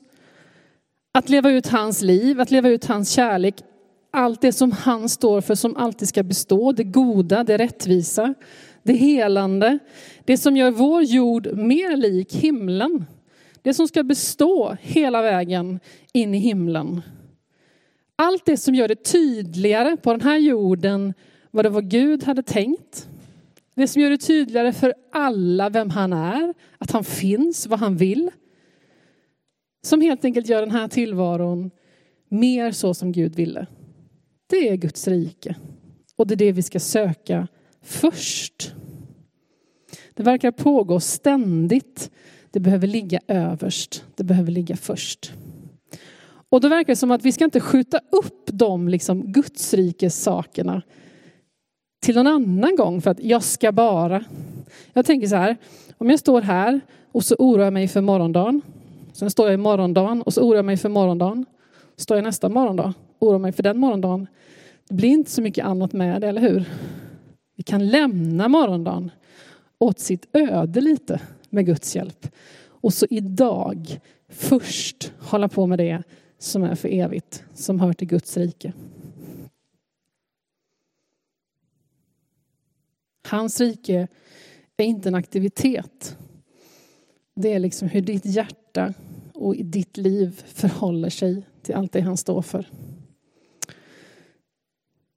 Att 1.12 1.28
leva 1.28 1.50
ut 1.50 1.66
hans 1.66 2.02
liv, 2.02 2.40
att 2.40 2.50
leva 2.50 2.68
ut 2.68 2.84
hans 2.84 3.10
kärlek. 3.10 3.54
Allt 4.10 4.40
det 4.40 4.52
som 4.52 4.72
han 4.72 5.08
står 5.08 5.40
för 5.40 5.54
som 5.54 5.76
alltid 5.76 6.08
ska 6.08 6.22
bestå, 6.22 6.72
det 6.72 6.84
goda, 6.84 7.44
det 7.44 7.56
rättvisa, 7.56 8.34
det 8.82 8.92
helande. 8.92 9.78
Det 10.24 10.36
som 10.36 10.56
gör 10.56 10.70
vår 10.70 11.02
jord 11.02 11.56
mer 11.56 11.96
lik 11.96 12.34
himlen. 12.34 13.04
Det 13.62 13.74
som 13.74 13.88
ska 13.88 14.02
bestå 14.02 14.76
hela 14.80 15.22
vägen 15.22 15.80
in 16.12 16.34
i 16.34 16.38
himlen. 16.38 17.02
Allt 18.16 18.44
det 18.44 18.56
som 18.56 18.74
gör 18.74 18.88
det 18.88 19.04
tydligare 19.04 19.96
på 19.96 20.12
den 20.12 20.20
här 20.20 20.38
jorden 20.38 21.14
vad 21.50 21.64
det 21.64 21.68
var 21.68 21.82
Gud 21.82 22.24
hade 22.24 22.42
tänkt. 22.42 23.08
Det 23.74 23.88
som 23.88 24.02
gör 24.02 24.10
det 24.10 24.18
tydligare 24.18 24.72
för 24.72 24.94
alla 25.12 25.68
vem 25.68 25.90
han 25.90 26.12
är, 26.12 26.54
att 26.78 26.90
han 26.90 27.04
finns, 27.04 27.66
vad 27.66 27.78
han 27.78 27.96
vill. 27.96 28.30
Som 29.82 30.00
helt 30.00 30.24
enkelt 30.24 30.48
gör 30.48 30.60
den 30.60 30.70
här 30.70 30.88
tillvaron 30.88 31.70
mer 32.28 32.72
så 32.72 32.94
som 32.94 33.12
Gud 33.12 33.34
ville. 33.34 33.66
Det 34.46 34.68
är 34.68 34.76
Guds 34.76 35.08
rike. 35.08 35.54
Och 36.16 36.26
det 36.26 36.34
är 36.34 36.36
det 36.36 36.52
vi 36.52 36.62
ska 36.62 36.80
söka 36.80 37.48
först. 37.82 38.74
Det 40.14 40.22
verkar 40.22 40.50
pågå 40.50 41.00
ständigt. 41.00 42.10
Det 42.50 42.60
behöver 42.60 42.86
ligga 42.86 43.20
överst. 43.28 44.04
Det 44.16 44.24
behöver 44.24 44.52
ligga 44.52 44.76
först. 44.76 45.32
Och 46.50 46.60
då 46.60 46.68
verkar 46.68 46.92
det 46.92 46.96
som 46.96 47.10
att 47.10 47.24
vi 47.24 47.32
ska 47.32 47.44
inte 47.44 47.60
skjuta 47.60 48.00
upp 48.10 48.44
de 48.46 48.88
liksom 48.88 49.32
Gudsrikes 49.32 50.22
sakerna 50.22 50.82
till 52.00 52.14
någon 52.14 52.26
annan 52.26 52.76
gång 52.76 53.00
för 53.00 53.10
att 53.10 53.20
jag 53.20 53.42
ska 53.42 53.72
bara. 53.72 54.24
Jag 54.92 55.06
tänker 55.06 55.28
så 55.28 55.36
här, 55.36 55.56
om 55.98 56.10
jag 56.10 56.18
står 56.18 56.40
här 56.40 56.80
och 57.12 57.24
så 57.24 57.36
oroar 57.38 57.64
jag 57.64 57.72
mig 57.72 57.88
för 57.88 58.00
morgondagen. 58.00 58.62
Sen 59.12 59.30
står 59.30 59.46
jag 59.46 59.54
i 59.54 59.56
morgondagen 59.56 60.22
och 60.22 60.34
så 60.34 60.42
oroar 60.42 60.56
jag 60.56 60.64
mig 60.64 60.76
för 60.76 60.88
morgondagen. 60.88 61.46
Står 61.96 62.16
jag 62.16 62.24
nästa 62.24 62.48
morgondag 62.48 62.94
och 63.18 63.28
oroar 63.28 63.38
mig 63.38 63.52
för 63.52 63.62
den 63.62 63.78
morgondagen. 63.78 64.26
Det 64.88 64.94
blir 64.94 65.08
inte 65.08 65.30
så 65.30 65.42
mycket 65.42 65.64
annat 65.64 65.92
med 65.92 66.20
det, 66.20 66.28
eller 66.28 66.40
hur? 66.40 66.64
Vi 67.60 67.64
kan 67.64 67.88
lämna 67.88 68.48
morgondagen 68.48 69.10
åt 69.78 69.98
sitt 69.98 70.26
öde 70.32 70.80
lite 70.80 71.20
med 71.50 71.66
Guds 71.66 71.96
hjälp. 71.96 72.28
Och 72.66 72.94
så 72.94 73.06
idag 73.10 74.00
först 74.28 75.12
hålla 75.18 75.48
på 75.48 75.66
med 75.66 75.78
det 75.78 76.02
som 76.38 76.62
är 76.62 76.74
för 76.74 76.88
evigt, 76.88 77.44
som 77.54 77.80
hör 77.80 77.92
till 77.92 78.08
Guds 78.08 78.36
rike. 78.36 78.72
Hans 83.28 83.60
rike 83.60 84.08
är 84.76 84.84
inte 84.84 85.08
en 85.08 85.14
aktivitet. 85.14 86.18
Det 87.34 87.52
är 87.52 87.58
liksom 87.58 87.88
hur 87.88 88.00
ditt 88.00 88.26
hjärta 88.26 88.94
och 89.34 89.56
ditt 89.56 89.96
liv 89.96 90.42
förhåller 90.46 91.10
sig 91.10 91.46
till 91.62 91.74
allt 91.74 91.92
det 91.92 92.00
han 92.00 92.16
står 92.16 92.42
för. 92.42 92.68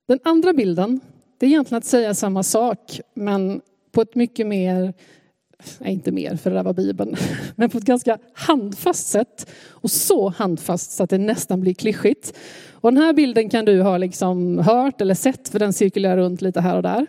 Den 0.05 0.19
andra 0.23 0.53
bilden, 0.53 0.99
det 1.43 1.47
är 1.47 1.49
egentligen 1.49 1.77
att 1.77 1.85
säga 1.85 2.13
samma 2.13 2.43
sak, 2.43 3.01
men 3.13 3.61
på 3.91 4.01
ett 4.01 4.15
mycket 4.15 4.47
mer, 4.47 4.93
nej 5.79 5.93
inte 5.93 6.11
mer 6.11 6.35
för 6.35 6.49
det 6.49 6.55
där 6.55 6.63
var 6.63 6.73
Bibeln, 6.73 7.15
men 7.55 7.69
på 7.69 7.77
ett 7.77 7.83
ganska 7.83 8.17
handfast 8.33 9.07
sätt. 9.07 9.49
Och 9.69 9.91
så 9.91 10.29
handfast 10.29 10.91
så 10.91 11.03
att 11.03 11.09
det 11.09 11.17
nästan 11.17 11.61
blir 11.61 11.73
klyschigt. 11.73 12.33
Och 12.71 12.93
den 12.93 13.03
här 13.03 13.13
bilden 13.13 13.49
kan 13.49 13.65
du 13.65 13.81
ha 13.81 13.97
liksom 13.97 14.59
hört 14.59 15.01
eller 15.01 15.15
sett 15.15 15.49
för 15.49 15.59
den 15.59 15.73
cirkulerar 15.73 16.17
runt 16.17 16.41
lite 16.41 16.61
här 16.61 16.75
och 16.75 16.83
där. 16.83 17.07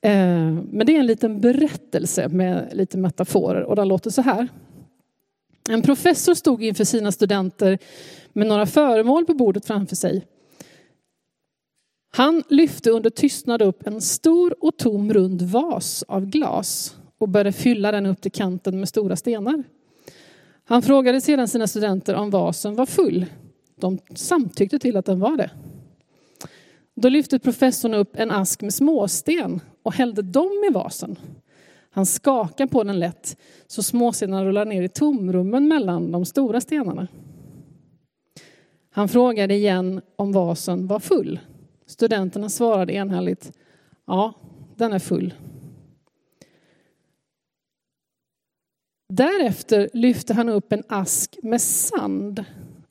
Eh, 0.00 0.52
men 0.70 0.86
det 0.86 0.96
är 0.96 1.00
en 1.00 1.06
liten 1.06 1.40
berättelse 1.40 2.28
med 2.28 2.68
lite 2.72 2.98
metaforer 2.98 3.62
och 3.62 3.76
den 3.76 3.88
låter 3.88 4.10
så 4.10 4.22
här. 4.22 4.48
En 5.68 5.82
professor 5.82 6.34
stod 6.34 6.62
inför 6.62 6.84
sina 6.84 7.12
studenter 7.12 7.78
med 8.32 8.46
några 8.46 8.66
föremål 8.66 9.26
på 9.26 9.34
bordet 9.34 9.66
framför 9.66 9.96
sig. 9.96 10.24
Han 12.10 12.42
lyfte 12.48 12.90
under 12.90 13.10
tystnad 13.10 13.62
upp 13.62 13.86
en 13.86 14.00
stor 14.00 14.64
och 14.64 14.76
tom 14.76 15.12
rund 15.12 15.42
vas 15.42 16.04
av 16.08 16.26
glas 16.26 16.96
och 17.18 17.28
började 17.28 17.52
fylla 17.52 17.92
den 17.92 18.06
upp 18.06 18.20
till 18.20 18.32
kanten 18.32 18.78
med 18.78 18.88
stora 18.88 19.16
stenar. 19.16 19.64
Han 20.64 20.82
frågade 20.82 21.20
sedan 21.20 21.48
sina 21.48 21.66
studenter 21.66 22.14
om 22.14 22.30
vasen 22.30 22.74
var 22.74 22.86
full. 22.86 23.26
De 23.76 23.98
samtyckte 24.14 24.78
till 24.78 24.96
att 24.96 25.06
den 25.06 25.20
var 25.20 25.36
det. 25.36 25.50
Då 26.94 27.08
lyfte 27.08 27.38
professorn 27.38 27.94
upp 27.94 28.16
en 28.16 28.30
ask 28.30 28.62
med 28.62 28.74
småsten 28.74 29.60
och 29.82 29.94
hällde 29.94 30.22
dem 30.22 30.64
i 30.70 30.72
vasen. 30.72 31.16
Han 31.90 32.06
skakade 32.06 32.70
på 32.70 32.84
den 32.84 32.98
lätt 32.98 33.36
så 33.66 33.82
småstenarna 33.82 34.44
rullade 34.44 34.70
ner 34.70 34.82
i 34.82 34.88
tomrummen 34.88 35.68
mellan 35.68 36.12
de 36.12 36.24
stora 36.24 36.60
stenarna. 36.60 37.08
Han 38.90 39.08
frågade 39.08 39.54
igen 39.54 40.00
om 40.16 40.32
vasen 40.32 40.86
var 40.86 41.00
full. 41.00 41.40
Studenterna 41.90 42.48
svarade 42.48 42.92
enhälligt 42.92 43.52
ja, 44.06 44.34
den 44.76 44.92
är 44.92 44.98
full. 44.98 45.34
Därefter 49.08 49.90
lyfte 49.92 50.34
han 50.34 50.48
upp 50.48 50.72
en 50.72 50.82
ask 50.88 51.38
med 51.42 51.60
sand 51.60 52.44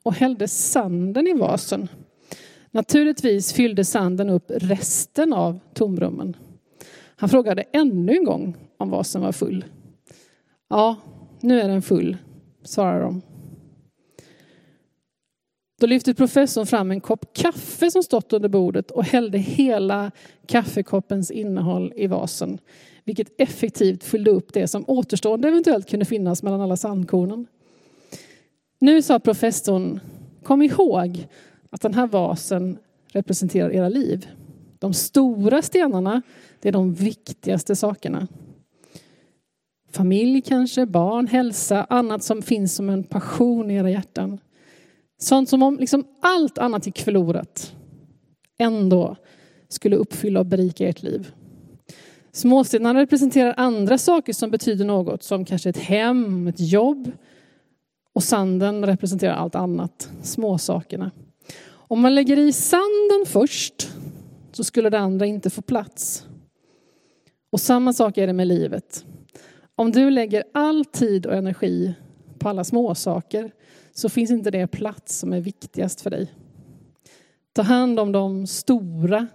och 0.03 0.13
hällde 0.13 0.47
sanden 0.47 1.27
i 1.27 1.33
vasen. 1.33 1.87
Naturligtvis 2.71 3.53
fyllde 3.53 3.85
sanden 3.85 4.29
upp 4.29 4.51
resten 4.55 5.33
av 5.33 5.59
tomrummen. 5.73 6.35
Han 7.15 7.29
frågade 7.29 7.61
ännu 7.61 8.13
en 8.13 8.23
gång 8.23 8.55
om 8.77 8.89
vasen 8.89 9.21
var 9.21 9.31
full. 9.31 9.65
Ja, 10.69 10.95
nu 11.41 11.61
är 11.61 11.67
den 11.67 11.81
full, 11.81 12.17
svarade 12.63 13.03
de. 13.03 13.21
Då 15.79 15.87
lyfte 15.87 16.13
professorn 16.13 16.65
fram 16.65 16.91
en 16.91 17.01
kopp 17.01 17.33
kaffe 17.33 17.91
som 17.91 18.03
stått 18.03 18.33
under 18.33 18.49
bordet 18.49 18.91
och 18.91 19.03
hällde 19.03 19.37
hela 19.37 20.11
kaffekoppens 20.45 21.31
innehåll 21.31 21.93
i 21.95 22.07
vasen. 22.07 22.59
Vilket 23.03 23.41
effektivt 23.41 24.03
fyllde 24.03 24.31
upp 24.31 24.53
det 24.53 24.67
som 24.67 24.83
återstående 24.87 25.47
eventuellt 25.47 25.89
kunde 25.89 26.05
finnas 26.05 26.43
mellan 26.43 26.61
alla 26.61 26.77
sandkornen. 26.77 27.47
Nu 28.79 29.01
sa 29.01 29.19
professorn, 29.19 29.99
kom 30.43 30.61
ihåg 30.61 31.27
att 31.69 31.81
den 31.81 31.93
här 31.93 32.07
vasen 32.07 32.77
representerar 33.07 33.69
era 33.69 33.89
liv. 33.89 34.27
De 34.79 34.93
stora 34.93 35.61
stenarna, 35.61 36.21
det 36.59 36.67
är 36.67 36.73
de 36.73 36.93
viktigaste 36.93 37.75
sakerna. 37.75 38.27
Familj 39.91 40.41
kanske, 40.41 40.85
barn, 40.85 41.27
hälsa, 41.27 41.83
annat 41.89 42.23
som 42.23 42.41
finns 42.41 42.75
som 42.75 42.89
en 42.89 43.03
passion 43.03 43.71
i 43.71 43.75
era 43.75 43.89
hjärtan. 43.89 44.39
Sånt 45.19 45.49
som 45.49 45.63
om 45.63 45.77
liksom 45.79 46.05
allt 46.21 46.57
annat 46.57 46.85
gick 46.85 46.99
förlorat 46.99 47.75
ändå 48.57 49.15
skulle 49.69 49.95
uppfylla 49.95 50.39
och 50.39 50.45
berika 50.45 50.89
ert 50.89 51.03
liv. 51.03 51.31
Småstenarna 52.31 52.99
representerar 52.99 53.53
andra 53.57 53.97
saker 53.97 54.33
som 54.33 54.51
betyder 54.51 54.85
något, 54.85 55.23
som 55.23 55.45
kanske 55.45 55.69
ett 55.69 55.77
hem, 55.77 56.47
ett 56.47 56.59
jobb. 56.59 57.11
Och 58.13 58.23
sanden 58.23 58.85
representerar 58.85 59.33
allt 59.33 59.55
annat, 59.55 60.09
småsakerna. 60.21 61.11
Om 61.71 62.01
man 62.01 62.15
lägger 62.15 62.37
i 62.37 62.53
sanden 62.53 63.25
först 63.25 63.89
så 64.51 64.63
skulle 64.63 64.89
det 64.89 64.99
andra 64.99 65.25
inte 65.25 65.49
få 65.49 65.61
plats. 65.61 66.25
Och 67.51 67.59
samma 67.59 67.93
sak 67.93 68.17
är 68.17 68.27
det 68.27 68.33
med 68.33 68.47
livet. 68.47 69.05
Om 69.75 69.91
du 69.91 70.09
lägger 70.09 70.43
all 70.53 70.85
tid 70.85 71.25
och 71.25 71.33
energi 71.33 71.93
på 72.39 72.49
alla 72.49 72.63
småsaker 72.63 73.51
så 73.99 74.09
finns 74.09 74.31
inte 74.31 74.51
det 74.51 74.67
plats 74.67 75.19
som 75.19 75.33
är 75.33 75.41
viktigast 75.41 76.01
för 76.01 76.09
dig. 76.09 76.33
Ta 77.53 77.61
hand 77.61 77.99
om 77.99 78.11
de 78.11 78.47
stora, 78.47 79.27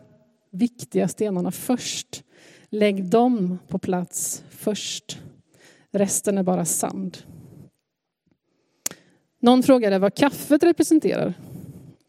viktiga 0.50 1.08
stenarna 1.08 1.50
först. 1.50 2.24
Lägg 2.68 3.04
dem 3.04 3.58
på 3.68 3.78
plats 3.78 4.44
först. 4.50 5.18
Resten 5.90 6.38
är 6.38 6.42
bara 6.42 6.64
sand. 6.64 7.18
Någon 9.40 9.62
frågade 9.62 9.98
vad 9.98 10.14
kaffet 10.14 10.62
representerar. 10.62 11.34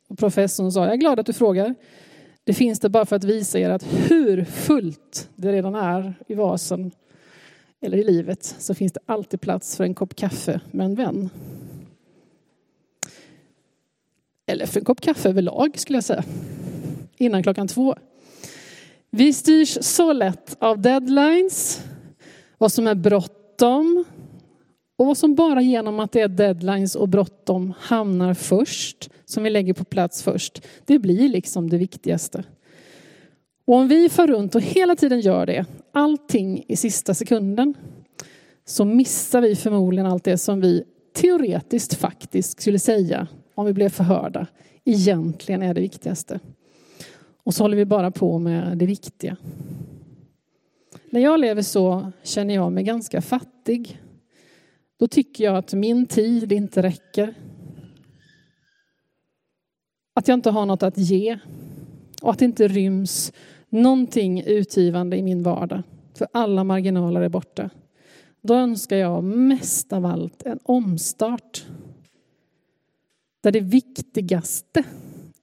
Och 0.07 0.17
professorn 0.17 0.71
sa, 0.71 0.83
jag 0.83 0.93
är 0.93 0.97
glad 0.97 1.19
att 1.19 1.25
du 1.25 1.33
frågar. 1.33 1.75
Det 2.43 2.53
finns 2.53 2.79
det 2.79 2.89
bara 2.89 3.05
för 3.05 3.15
att 3.15 3.24
visa 3.24 3.59
er 3.59 3.69
att 3.69 3.83
hur 3.83 4.45
fullt 4.45 5.29
det 5.35 5.51
redan 5.51 5.75
är 5.75 6.13
i 6.27 6.33
vasen 6.33 6.91
eller 7.81 7.97
i 7.97 8.03
livet 8.03 8.45
så 8.45 8.74
finns 8.74 8.93
det 8.93 9.00
alltid 9.05 9.41
plats 9.41 9.77
för 9.77 9.83
en 9.83 9.95
kopp 9.95 10.15
kaffe 10.15 10.62
med 10.71 10.85
en 10.85 10.95
vän. 10.95 11.29
Eller 14.47 14.65
för 14.65 14.79
en 14.79 14.85
kopp 14.85 15.01
kaffe 15.01 15.29
överlag 15.29 15.79
skulle 15.79 15.97
jag 15.97 16.03
säga. 16.03 16.23
Innan 17.17 17.43
klockan 17.43 17.67
två. 17.67 17.95
Vi 19.11 19.33
styrs 19.33 19.77
så 19.81 20.13
lätt 20.13 20.55
av 20.59 20.81
deadlines, 20.81 21.83
vad 22.57 22.71
som 22.71 22.87
är 22.87 22.95
bråttom 22.95 24.05
och 24.97 25.05
vad 25.05 25.17
som 25.17 25.35
bara 25.35 25.61
genom 25.61 25.99
att 25.99 26.11
det 26.11 26.21
är 26.21 26.27
deadlines 26.27 26.95
och 26.95 27.09
bråttom 27.09 27.73
hamnar 27.79 28.33
först, 28.33 29.09
som 29.25 29.43
vi 29.43 29.49
lägger 29.49 29.73
på 29.73 29.83
plats 29.83 30.23
först, 30.23 30.61
det 30.85 30.99
blir 30.99 31.29
liksom 31.29 31.69
det 31.69 31.77
viktigaste. 31.77 32.43
Och 33.67 33.75
om 33.75 33.87
vi 33.87 34.09
far 34.09 34.27
runt 34.27 34.55
och 34.55 34.61
hela 34.61 34.95
tiden 34.95 35.19
gör 35.19 35.45
det, 35.45 35.65
allting 35.91 36.65
i 36.67 36.75
sista 36.75 37.13
sekunden, 37.13 37.73
så 38.65 38.85
missar 38.85 39.41
vi 39.41 39.55
förmodligen 39.55 40.05
allt 40.05 40.23
det 40.23 40.37
som 40.37 40.61
vi 40.61 40.83
teoretiskt 41.15 41.93
faktiskt 41.93 42.61
skulle 42.61 42.79
säga 42.79 43.27
om 43.55 43.65
vi 43.65 43.74
blev 43.74 43.89
förhörda, 43.89 44.47
egentligen 44.83 45.62
är 45.62 45.74
det 45.74 45.81
viktigaste. 45.81 46.39
Och 47.43 47.53
så 47.53 47.63
håller 47.63 47.77
vi 47.77 47.85
bara 47.85 48.12
på 48.12 48.39
med 48.39 48.77
det 48.77 48.85
viktiga. 48.85 49.38
När 51.09 51.21
jag 51.21 51.39
lever 51.39 51.62
så 51.62 52.12
känner 52.24 52.53
jag 52.53 52.71
mig 52.71 52.83
ganska 52.83 53.21
fattig. 53.21 54.01
Då 54.97 55.07
tycker 55.07 55.43
jag 55.43 55.57
att 55.57 55.74
min 55.74 56.05
tid 56.05 56.51
inte 56.51 56.81
räcker. 56.81 57.33
Att 60.13 60.27
jag 60.27 60.38
inte 60.38 60.50
har 60.50 60.65
något 60.65 60.83
att 60.83 60.97
ge 60.97 61.39
och 62.21 62.31
att 62.31 62.39
det 62.39 62.45
inte 62.45 62.67
ryms 62.67 63.33
någonting 63.69 64.41
utgivande 64.41 65.17
i 65.17 65.21
min 65.21 65.43
vardag. 65.43 65.83
För 66.13 66.27
alla 66.31 66.63
marginaler 66.63 67.21
är 67.21 67.29
borta. 67.29 67.69
Då 68.41 68.53
önskar 68.53 68.97
jag 68.97 69.24
mest 69.24 69.93
av 69.93 70.06
allt 70.06 70.43
en 70.43 70.60
omstart. 70.63 71.65
Där 73.45 73.51
det 73.51 73.60
viktigaste 73.60 74.84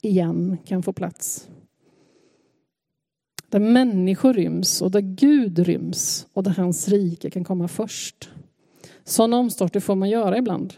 igen 0.01 0.59
kan 0.65 0.83
få 0.83 0.93
plats. 0.93 1.49
Där 3.49 3.61
människor 3.61 4.35
ryms 4.35 4.83
och 4.83 4.91
där 4.91 5.01
Gud 5.01 5.59
ryms 5.59 6.27
och 6.33 6.43
där 6.43 6.51
hans 6.51 6.89
rike 6.89 7.31
kan 7.31 7.45
komma 7.45 7.69
först. 7.69 8.31
Sådana 9.05 9.37
omstarter 9.37 9.81
får 9.81 9.95
man 9.95 10.11
göra 10.11 10.39
ibland. 10.39 10.75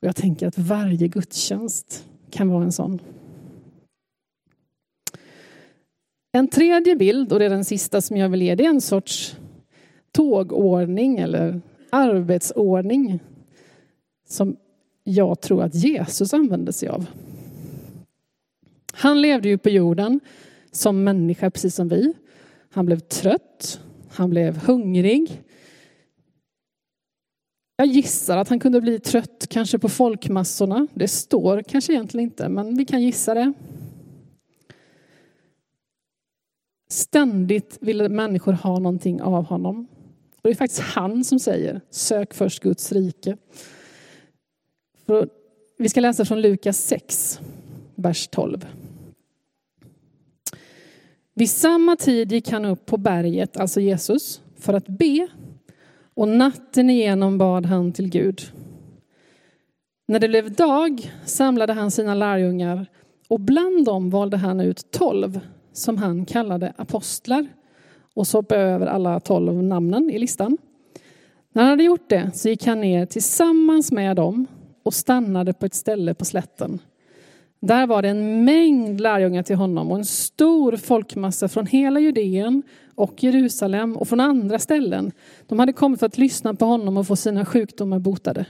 Och 0.00 0.08
jag 0.08 0.16
tänker 0.16 0.46
att 0.46 0.58
varje 0.58 1.08
gudstjänst 1.08 2.06
kan 2.30 2.48
vara 2.48 2.64
en 2.64 2.72
sån. 2.72 3.00
En 6.32 6.48
tredje 6.48 6.96
bild, 6.96 7.32
och 7.32 7.38
det 7.38 7.44
är 7.44 7.50
den 7.50 7.64
sista 7.64 8.00
som 8.00 8.16
jag 8.16 8.28
vill 8.28 8.42
ge, 8.42 8.54
det 8.54 8.64
är 8.64 8.70
en 8.70 8.80
sorts 8.80 9.36
tågordning 10.12 11.18
eller 11.18 11.60
arbetsordning 11.90 13.20
som 14.28 14.56
jag 15.10 15.40
tror 15.40 15.62
att 15.62 15.74
Jesus 15.74 16.34
använde 16.34 16.72
sig 16.72 16.88
av. 16.88 17.06
Han 18.92 19.22
levde 19.22 19.48
ju 19.48 19.58
på 19.58 19.70
jorden 19.70 20.20
som 20.70 21.04
människa 21.04 21.50
precis 21.50 21.74
som 21.74 21.88
vi. 21.88 22.14
Han 22.70 22.86
blev 22.86 22.98
trött, 22.98 23.80
han 24.08 24.30
blev 24.30 24.56
hungrig. 24.56 25.42
Jag 27.76 27.86
gissar 27.86 28.36
att 28.36 28.48
han 28.48 28.60
kunde 28.60 28.80
bli 28.80 28.98
trött 28.98 29.46
kanske 29.50 29.78
på 29.78 29.88
folkmassorna. 29.88 30.86
Det 30.94 31.08
står 31.08 31.62
kanske 31.62 31.92
egentligen 31.92 32.24
inte, 32.24 32.48
men 32.48 32.76
vi 32.76 32.84
kan 32.84 33.02
gissa 33.02 33.34
det. 33.34 33.52
Ständigt 36.90 37.78
ville 37.80 38.08
människor 38.08 38.52
ha 38.52 38.78
någonting 38.78 39.22
av 39.22 39.44
honom. 39.44 39.86
Och 40.42 40.48
det 40.48 40.50
är 40.50 40.54
faktiskt 40.54 40.80
han 40.82 41.24
som 41.24 41.38
säger 41.38 41.80
sök 41.90 42.34
först 42.34 42.62
Guds 42.62 42.92
rike. 42.92 43.36
Vi 45.78 45.88
ska 45.88 46.00
läsa 46.00 46.24
från 46.24 46.40
Lukas 46.40 46.78
6, 46.78 47.40
vers 47.94 48.28
12. 48.28 48.66
Vid 51.34 51.50
samma 51.50 51.96
tid 51.96 52.32
gick 52.32 52.50
han 52.50 52.64
upp 52.64 52.86
på 52.86 52.96
berget, 52.96 53.56
alltså 53.56 53.80
Jesus, 53.80 54.40
för 54.56 54.74
att 54.74 54.86
be 54.86 55.28
och 56.14 56.28
natten 56.28 56.90
igenom 56.90 57.38
bad 57.38 57.66
han 57.66 57.92
till 57.92 58.08
Gud. 58.10 58.42
När 60.08 60.18
det 60.18 60.28
blev 60.28 60.52
dag 60.52 61.12
samlade 61.24 61.72
han 61.72 61.90
sina 61.90 62.14
lärjungar 62.14 62.86
och 63.28 63.40
bland 63.40 63.84
dem 63.84 64.10
valde 64.10 64.36
han 64.36 64.60
ut 64.60 64.90
tolv 64.90 65.40
som 65.72 65.98
han 65.98 66.24
kallade 66.24 66.72
apostlar 66.76 67.46
och 68.14 68.26
så 68.26 68.38
hoppade 68.38 68.60
över 68.60 68.86
alla 68.86 69.20
tolv 69.20 69.62
namnen 69.62 70.10
i 70.10 70.18
listan. 70.18 70.58
När 71.52 71.62
han 71.62 71.70
hade 71.70 71.84
gjort 71.84 72.08
det 72.08 72.30
så 72.34 72.48
gick 72.48 72.66
han 72.66 72.80
ner 72.80 73.06
tillsammans 73.06 73.92
med 73.92 74.16
dem 74.16 74.46
och 74.90 74.94
stannade 74.94 75.52
på 75.52 75.66
ett 75.66 75.74
ställe 75.74 76.14
på 76.14 76.24
slätten. 76.24 76.78
Där 77.60 77.86
var 77.86 78.02
det 78.02 78.08
en 78.08 78.44
mängd 78.44 79.00
lärjungar 79.00 79.42
till 79.42 79.56
honom 79.56 79.90
och 79.90 79.98
en 79.98 80.04
stor 80.04 80.76
folkmassa 80.76 81.48
från 81.48 81.66
hela 81.66 82.00
Judeen 82.00 82.62
och 82.94 83.22
Jerusalem 83.22 83.96
och 83.96 84.08
från 84.08 84.20
andra 84.20 84.58
ställen. 84.58 85.12
De 85.46 85.58
hade 85.58 85.72
kommit 85.72 86.00
för 86.00 86.06
att 86.06 86.18
lyssna 86.18 86.54
på 86.54 86.64
honom 86.64 86.96
och 86.96 87.06
få 87.06 87.16
sina 87.16 87.44
sjukdomar 87.44 87.98
botade. 87.98 88.46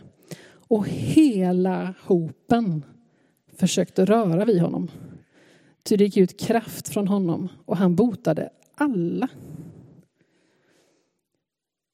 Och 0.68 0.88
hela 0.88 1.94
hopen 2.06 2.84
försökte 3.56 4.04
röra 4.04 4.44
vid 4.44 4.60
honom. 4.60 4.88
Ty 5.82 5.96
det 5.96 6.04
gick 6.04 6.16
ut 6.16 6.40
kraft 6.40 6.88
från 6.88 7.08
honom 7.08 7.48
och 7.64 7.76
han 7.76 7.94
botade 7.94 8.50
alla. 8.74 9.28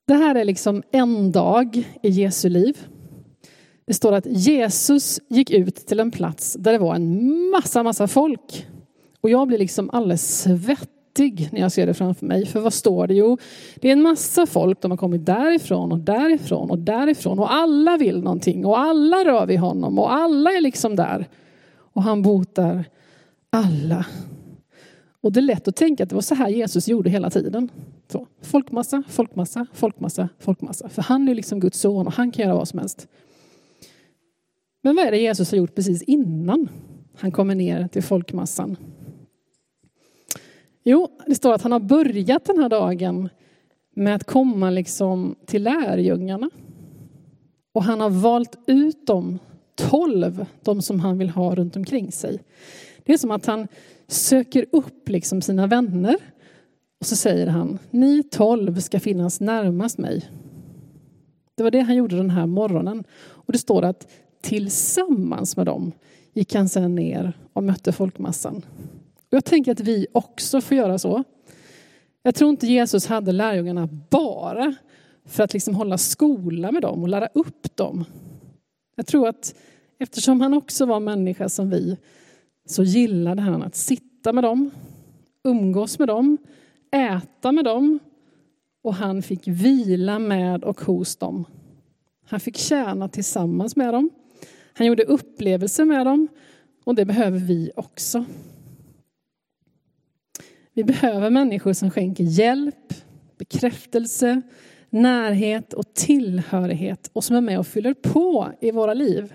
Det 0.07 0.15
här 0.15 0.35
är 0.35 0.45
liksom 0.45 0.83
en 0.91 1.33
dag 1.33 1.77
i 2.03 2.09
Jesu 2.09 2.49
liv. 2.49 2.87
Det 3.87 3.95
står 3.95 4.13
att 4.13 4.27
Jesus 4.27 5.21
gick 5.29 5.51
ut 5.51 5.77
till 5.77 6.01
en 6.01 6.11
plats 6.11 6.57
där 6.59 6.73
det 6.73 6.79
var 6.79 6.95
en 6.95 7.51
massa, 7.51 7.83
massa 7.83 8.09
folk. 8.09 8.67
Och 9.21 9.31
jag 9.31 9.49
blir 9.49 9.59
liksom 9.59 9.91
alldeles 9.91 10.43
svettig 10.43 11.49
när 11.53 11.61
jag 11.61 11.73
ser 11.73 11.87
det 11.87 11.95
framför 11.95 12.27
mig. 12.27 12.47
För 12.47 12.61
vad 12.61 12.73
står 12.73 13.07
det? 13.07 13.15
Jo, 13.15 13.39
det 13.81 13.89
är 13.89 13.93
en 13.93 14.03
massa 14.03 14.47
folk. 14.47 14.81
De 14.81 14.91
har 14.91 14.99
kommit 14.99 15.27
därifrån 15.27 15.93
och 15.93 15.99
därifrån 15.99 16.71
och 16.71 16.79
därifrån. 16.79 17.39
Och 17.39 17.53
alla 17.53 17.97
vill 17.97 18.23
någonting 18.23 18.67
och 18.67 18.79
alla 18.79 19.25
rör 19.25 19.47
vid 19.47 19.59
honom 19.59 19.99
och 19.99 20.13
alla 20.13 20.51
är 20.51 20.61
liksom 20.61 20.97
där. 20.97 21.29
Och 21.77 22.03
han 22.03 22.23
botar 22.23 22.85
alla. 23.51 24.07
Och 25.21 25.33
det 25.33 25.41
är 25.41 25.43
lätt 25.43 25.69
att 25.69 25.77
tänka 25.77 26.03
att 26.03 26.09
det 26.09 26.15
var 26.15 26.23
så 26.23 26.35
här 26.35 26.49
Jesus 26.49 26.89
gjorde 26.89 27.11
hela 27.11 27.31
tiden. 27.31 27.69
Så, 28.13 28.27
folkmassa, 28.43 29.03
folkmassa, 29.09 29.67
folkmassa, 29.73 30.29
folkmassa. 30.39 30.89
För 30.89 31.03
han 31.03 31.29
är 31.29 31.35
liksom 31.35 31.61
Guds 31.61 31.81
son 31.81 32.07
och 32.07 32.13
han 32.13 32.31
kan 32.31 32.45
göra 32.45 32.57
vad 32.57 32.69
som 32.69 32.79
helst. 32.79 33.09
Men 34.87 34.97
vad 34.97 35.07
är 35.07 35.11
det 35.11 35.19
Jesus 35.19 35.51
har 35.51 35.59
gjort 35.59 35.75
precis 35.75 36.03
innan 36.03 36.69
han 37.15 37.33
kommer 37.33 37.55
ner 37.55 37.89
till 37.89 38.03
folkmassan? 38.03 38.77
Jo, 40.85 41.09
det 41.27 41.35
står 41.35 41.53
att 41.53 41.63
han 41.63 41.73
har 41.73 41.81
börjat 41.81 42.45
den 42.45 42.59
här 42.59 42.69
dagen 42.69 43.29
med 43.95 44.15
att 44.15 44.25
komma 44.25 44.71
liksom 44.71 45.35
till 45.47 45.63
lärjungarna. 45.63 46.51
Och 47.73 47.83
han 47.83 48.01
har 48.01 48.11
valt 48.11 48.59
ut 48.67 49.07
dem, 49.07 49.39
tolv, 49.75 50.47
de 50.63 50.83
som 50.83 51.01
han 51.01 51.19
vill 51.19 51.31
ha 51.31 51.55
runt 51.55 51.77
omkring 51.77 52.13
sig. 52.13 52.43
Det 53.05 53.13
är 53.13 53.19
som 53.19 53.31
att 53.31 53.47
han 53.47 53.69
söker 54.09 54.67
upp 54.73 55.09
liksom 55.09 55.43
sina 55.43 55.67
vänner 55.67 56.17
och 57.01 57.07
så 57.07 57.17
säger 57.17 57.47
han, 57.47 57.79
ni 57.91 58.23
tolv 58.23 58.81
ska 58.81 59.01
finnas 59.01 59.41
närmast 59.41 59.99
mig. 59.99 60.31
Det 61.55 61.63
var 61.63 61.71
det 61.71 61.81
han 61.81 61.97
gjorde 61.97 62.17
den 62.17 62.31
här 62.31 62.47
morgonen. 62.47 63.05
Och 63.19 63.53
det 63.53 63.59
står 63.59 63.85
att 63.85 64.07
tillsammans 64.41 65.57
med 65.57 65.67
dem 65.67 65.93
gick 66.33 66.55
han 66.55 66.69
sedan 66.69 66.95
ner 66.95 67.33
och 67.53 67.63
mötte 67.63 67.93
folkmassan. 67.93 68.57
Och 69.15 69.33
jag 69.37 69.45
tänker 69.45 69.73
att 69.73 69.81
vi 69.81 70.07
också 70.13 70.61
får 70.61 70.77
göra 70.77 70.99
så. 70.99 71.25
Jag 72.23 72.35
tror 72.35 72.51
inte 72.51 72.67
Jesus 72.67 73.07
hade 73.07 73.33
lärjungarna 73.33 73.89
bara 74.11 74.75
för 75.25 75.45
att 75.45 75.53
liksom 75.53 75.75
hålla 75.75 75.99
skola 75.99 76.73
med 76.73 76.83
dem 76.83 77.03
och 77.03 77.09
lära 77.09 77.27
upp 77.27 77.77
dem. 77.77 78.05
Jag 78.97 79.07
tror 79.07 79.29
att 79.29 79.55
eftersom 79.99 80.41
han 80.41 80.55
också 80.55 80.87
var 80.87 81.01
människa 81.01 81.49
som 81.49 81.71
vi 81.71 81.97
så 82.67 82.83
gillade 82.83 83.43
han 83.43 83.63
att 83.63 83.77
sitta 83.77 84.33
med 84.33 84.45
dem, 84.45 84.71
umgås 85.45 85.99
med 85.99 86.09
dem, 86.09 86.39
äta 86.91 87.53
med 87.53 87.65
dem 87.65 87.99
och 88.83 88.95
han 88.95 89.23
fick 89.23 89.49
vila 89.49 90.19
med 90.19 90.65
och 90.65 90.81
hos 90.81 91.17
dem. 91.17 91.45
Han 92.29 92.41
fick 92.41 92.57
tjäna 92.57 93.09
tillsammans 93.09 93.77
med 93.77 93.95
dem. 93.95 94.11
Han 94.79 94.87
gjorde 94.87 95.05
upplevelser 95.05 95.85
med 95.85 96.07
dem 96.07 96.29
och 96.85 96.95
det 96.95 97.05
behöver 97.05 97.39
vi 97.39 97.71
också. 97.77 98.25
Vi 100.73 100.85
behöver 100.85 101.31
människor 101.31 101.73
som 101.73 101.91
skänker 101.91 102.25
hjälp, 102.25 102.95
bekräftelse, 103.39 104.43
närhet 104.91 105.73
och 105.73 105.95
tillhörighet 105.95 107.11
och 107.13 107.25
som 107.25 107.37
är 107.37 107.41
med 107.41 107.59
och 107.59 107.67
fyller 107.67 107.95
på 107.95 108.53
i 108.61 108.71
våra 108.71 108.95
liv. 108.95 109.35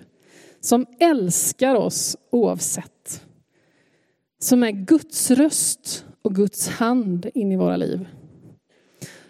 Som 0.59 0.85
älskar 0.99 1.75
oss 1.75 2.17
oavsett. 2.29 3.25
Som 4.39 4.63
är 4.63 4.71
Guds 4.71 5.31
röst 5.31 6.05
och 6.21 6.35
Guds 6.35 6.67
hand 6.67 7.29
in 7.33 7.51
i 7.51 7.55
våra 7.55 7.77
liv. 7.77 8.07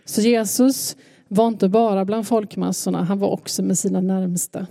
Så 0.05 0.21
Jesus 0.21 0.97
var 1.27 1.47
inte 1.47 1.69
bara 1.69 2.05
bland 2.05 2.27
folkmassorna, 2.27 3.03
han 3.03 3.19
var 3.19 3.29
också 3.29 3.63
med 3.63 3.77
sina 3.77 4.01
närmsta. 4.01 4.67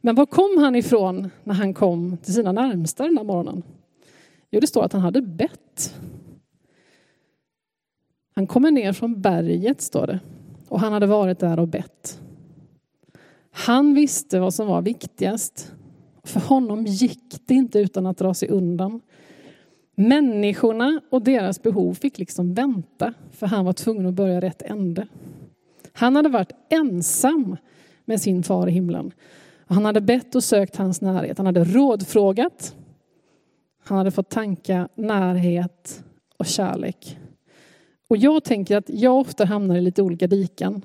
Men 0.00 0.14
var 0.14 0.26
kom 0.26 0.58
han 0.58 0.76
ifrån 0.76 1.30
när 1.44 1.54
han 1.54 1.74
kom 1.74 2.16
till 2.16 2.34
sina 2.34 2.52
närmsta 2.52 3.04
den 3.04 3.14
där 3.14 3.24
morgonen? 3.24 3.62
Jo, 4.50 4.60
det 4.60 4.66
står 4.66 4.84
att 4.84 4.92
han 4.92 5.02
hade 5.02 5.22
bett. 5.22 5.94
Han 8.34 8.46
kommer 8.46 8.70
ner 8.70 8.92
från 8.92 9.20
berget, 9.20 9.80
står 9.80 10.06
det. 10.06 10.20
Och 10.68 10.80
han 10.80 10.92
hade 10.92 11.06
varit 11.06 11.38
där 11.38 11.58
och 11.58 11.68
bett. 11.68 12.20
Han 13.50 13.94
visste 13.94 14.40
vad 14.40 14.54
som 14.54 14.66
var 14.66 14.82
viktigast. 14.82 15.72
För 16.24 16.40
honom 16.40 16.86
gick 16.86 17.46
det 17.46 17.54
inte 17.54 17.78
utan 17.78 18.06
att 18.06 18.18
dra 18.18 18.34
sig 18.34 18.48
undan. 18.48 19.00
Människorna 19.94 21.00
och 21.10 21.22
deras 21.22 21.62
behov 21.62 21.94
fick 21.94 22.18
liksom 22.18 22.54
vänta, 22.54 23.14
för 23.30 23.46
han 23.46 23.64
var 23.64 23.72
tvungen 23.72 24.06
att 24.06 24.14
börja 24.14 24.40
rätt 24.40 24.62
ände. 24.62 25.06
Han 25.92 26.16
hade 26.16 26.28
varit 26.28 26.52
ensam 26.68 27.56
med 28.04 28.20
sin 28.20 28.42
far 28.42 28.68
i 28.68 28.70
himlen. 28.70 29.12
Han 29.72 29.84
hade 29.84 30.00
bett 30.00 30.34
och 30.34 30.44
sökt 30.44 30.76
hans 30.76 31.00
närhet. 31.00 31.38
Han 31.38 31.46
hade 31.46 31.64
rådfrågat. 31.64 32.76
Han 33.84 33.98
hade 33.98 34.10
fått 34.10 34.30
tanka 34.30 34.88
närhet 34.94 36.04
och 36.36 36.46
kärlek. 36.46 37.18
Och 38.08 38.16
jag 38.16 38.44
tänker 38.44 38.76
att 38.76 38.88
jag 38.88 39.18
ofta 39.18 39.44
hamnar 39.44 39.76
i 39.76 39.80
lite 39.80 40.02
olika 40.02 40.26
diken. 40.26 40.84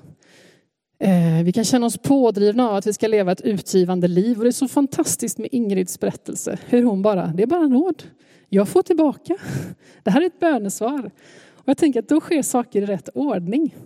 Eh, 0.98 1.44
vi 1.44 1.52
kan 1.52 1.64
känna 1.64 1.86
oss 1.86 1.98
pådrivna 1.98 2.68
av 2.68 2.76
att 2.76 2.86
vi 2.86 2.92
ska 2.92 3.08
leva 3.08 3.32
ett 3.32 3.40
utgivande 3.40 4.08
liv. 4.08 4.38
Och 4.38 4.44
det 4.44 4.50
är 4.50 4.52
så 4.52 4.68
fantastiskt 4.68 5.38
med 5.38 5.48
Ingrids 5.52 6.00
berättelse. 6.00 6.58
Hur 6.66 6.82
hon 6.82 7.02
bara, 7.02 7.26
det 7.26 7.42
är 7.42 7.46
bara 7.46 7.66
nåd. 7.68 8.02
Jag 8.48 8.68
får 8.68 8.82
tillbaka. 8.82 9.36
Det 10.02 10.10
här 10.10 10.22
är 10.22 10.26
ett 10.26 10.40
bönesvar. 10.40 11.10
Och 11.50 11.68
jag 11.68 11.78
tänker 11.78 12.00
att 12.00 12.08
då 12.08 12.20
sker 12.20 12.42
saker 12.42 12.82
i 12.82 12.86
rätt 12.86 13.08
ordning. 13.14 13.76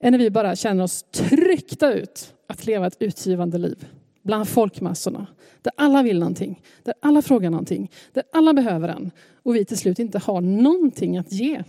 Än 0.00 0.12
när 0.12 0.18
vi 0.18 0.30
bara 0.30 0.56
känner 0.56 0.84
oss 0.84 1.02
tryckta 1.02 1.92
ut 1.92 2.34
att 2.46 2.66
leva 2.66 2.86
ett 2.86 2.96
utgivande 3.00 3.58
liv 3.58 3.86
bland 4.26 4.48
folkmassorna. 4.48 5.26
Där 5.62 5.72
alla 5.76 6.02
vill 6.02 6.18
någonting, 6.18 6.62
där 6.82 6.94
alla 7.00 7.22
frågar 7.22 7.50
någonting, 7.50 7.90
där 8.12 8.22
alla 8.32 8.52
behöver 8.52 8.88
en. 8.88 9.10
Och 9.42 9.56
vi 9.56 9.64
till 9.64 9.76
slut 9.76 9.98
inte 9.98 10.18
har 10.18 10.40
någonting 10.40 11.18
att 11.18 11.32
ge. 11.32 11.62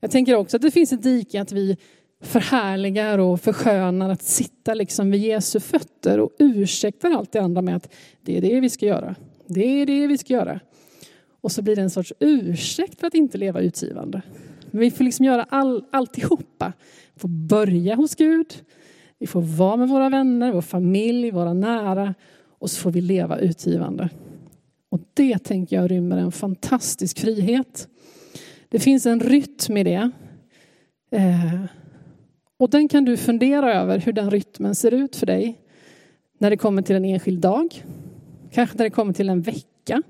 Jag 0.00 0.10
tänker 0.10 0.34
också 0.34 0.56
att 0.56 0.62
det 0.62 0.70
finns 0.70 0.92
ett 0.92 1.02
dike 1.02 1.40
att 1.40 1.52
vi 1.52 1.76
förhärligar 2.20 3.18
och 3.18 3.40
förskönar 3.40 4.10
att 4.10 4.22
sitta 4.22 4.74
liksom 4.74 5.10
vid 5.10 5.20
Jesu 5.20 5.60
fötter 5.60 6.20
och 6.20 6.30
ursäktar 6.38 7.10
allt 7.10 7.32
det 7.32 7.38
andra 7.38 7.62
med 7.62 7.76
att 7.76 7.94
det 8.22 8.36
är 8.36 8.40
det 8.40 8.60
vi 8.60 8.70
ska 8.70 8.86
göra. 8.86 9.14
Det 9.46 9.64
är 9.64 9.86
det 9.86 10.06
vi 10.06 10.18
ska 10.18 10.32
göra. 10.32 10.60
Och 11.40 11.52
så 11.52 11.62
blir 11.62 11.76
det 11.76 11.82
en 11.82 11.90
sorts 11.90 12.12
ursäkt 12.20 13.00
för 13.00 13.06
att 13.06 13.14
inte 13.14 13.38
leva 13.38 13.60
utgivande. 13.60 14.22
Men 14.70 14.80
vi 14.80 14.90
får 14.90 15.04
liksom 15.04 15.24
göra 15.24 15.46
all, 15.48 15.84
alltihopa. 15.90 16.72
Vi 17.14 17.20
får 17.20 17.28
börja 17.28 17.94
hos 17.94 18.14
Gud, 18.14 18.54
vi 19.18 19.26
får 19.26 19.42
vara 19.42 19.76
med 19.76 19.88
våra 19.88 20.08
vänner, 20.08 20.52
vår 20.52 20.60
familj, 20.60 21.30
våra 21.30 21.52
nära 21.52 22.14
och 22.58 22.70
så 22.70 22.80
får 22.80 22.90
vi 22.90 23.00
leva 23.00 23.38
utgivande. 23.38 24.08
Och 24.90 25.00
det 25.14 25.38
tänker 25.38 25.76
jag 25.76 25.90
rymmer 25.90 26.16
en 26.16 26.32
fantastisk 26.32 27.18
frihet. 27.18 27.88
Det 28.68 28.78
finns 28.78 29.06
en 29.06 29.20
rytm 29.20 29.76
i 29.76 29.84
det. 29.84 30.10
Eh, 31.10 31.64
och 32.56 32.70
den 32.70 32.88
kan 32.88 33.04
du 33.04 33.16
fundera 33.16 33.74
över 33.74 33.98
hur 33.98 34.12
den 34.12 34.30
rytmen 34.30 34.74
ser 34.74 34.94
ut 34.94 35.16
för 35.16 35.26
dig 35.26 35.60
när 36.38 36.50
det 36.50 36.56
kommer 36.56 36.82
till 36.82 36.96
en 36.96 37.04
enskild 37.04 37.40
dag. 37.40 37.84
Kanske 38.52 38.78
när 38.78 38.84
det 38.84 38.90
kommer 38.90 39.12
till 39.12 39.28
en 39.28 39.42
vecka. 39.42 40.02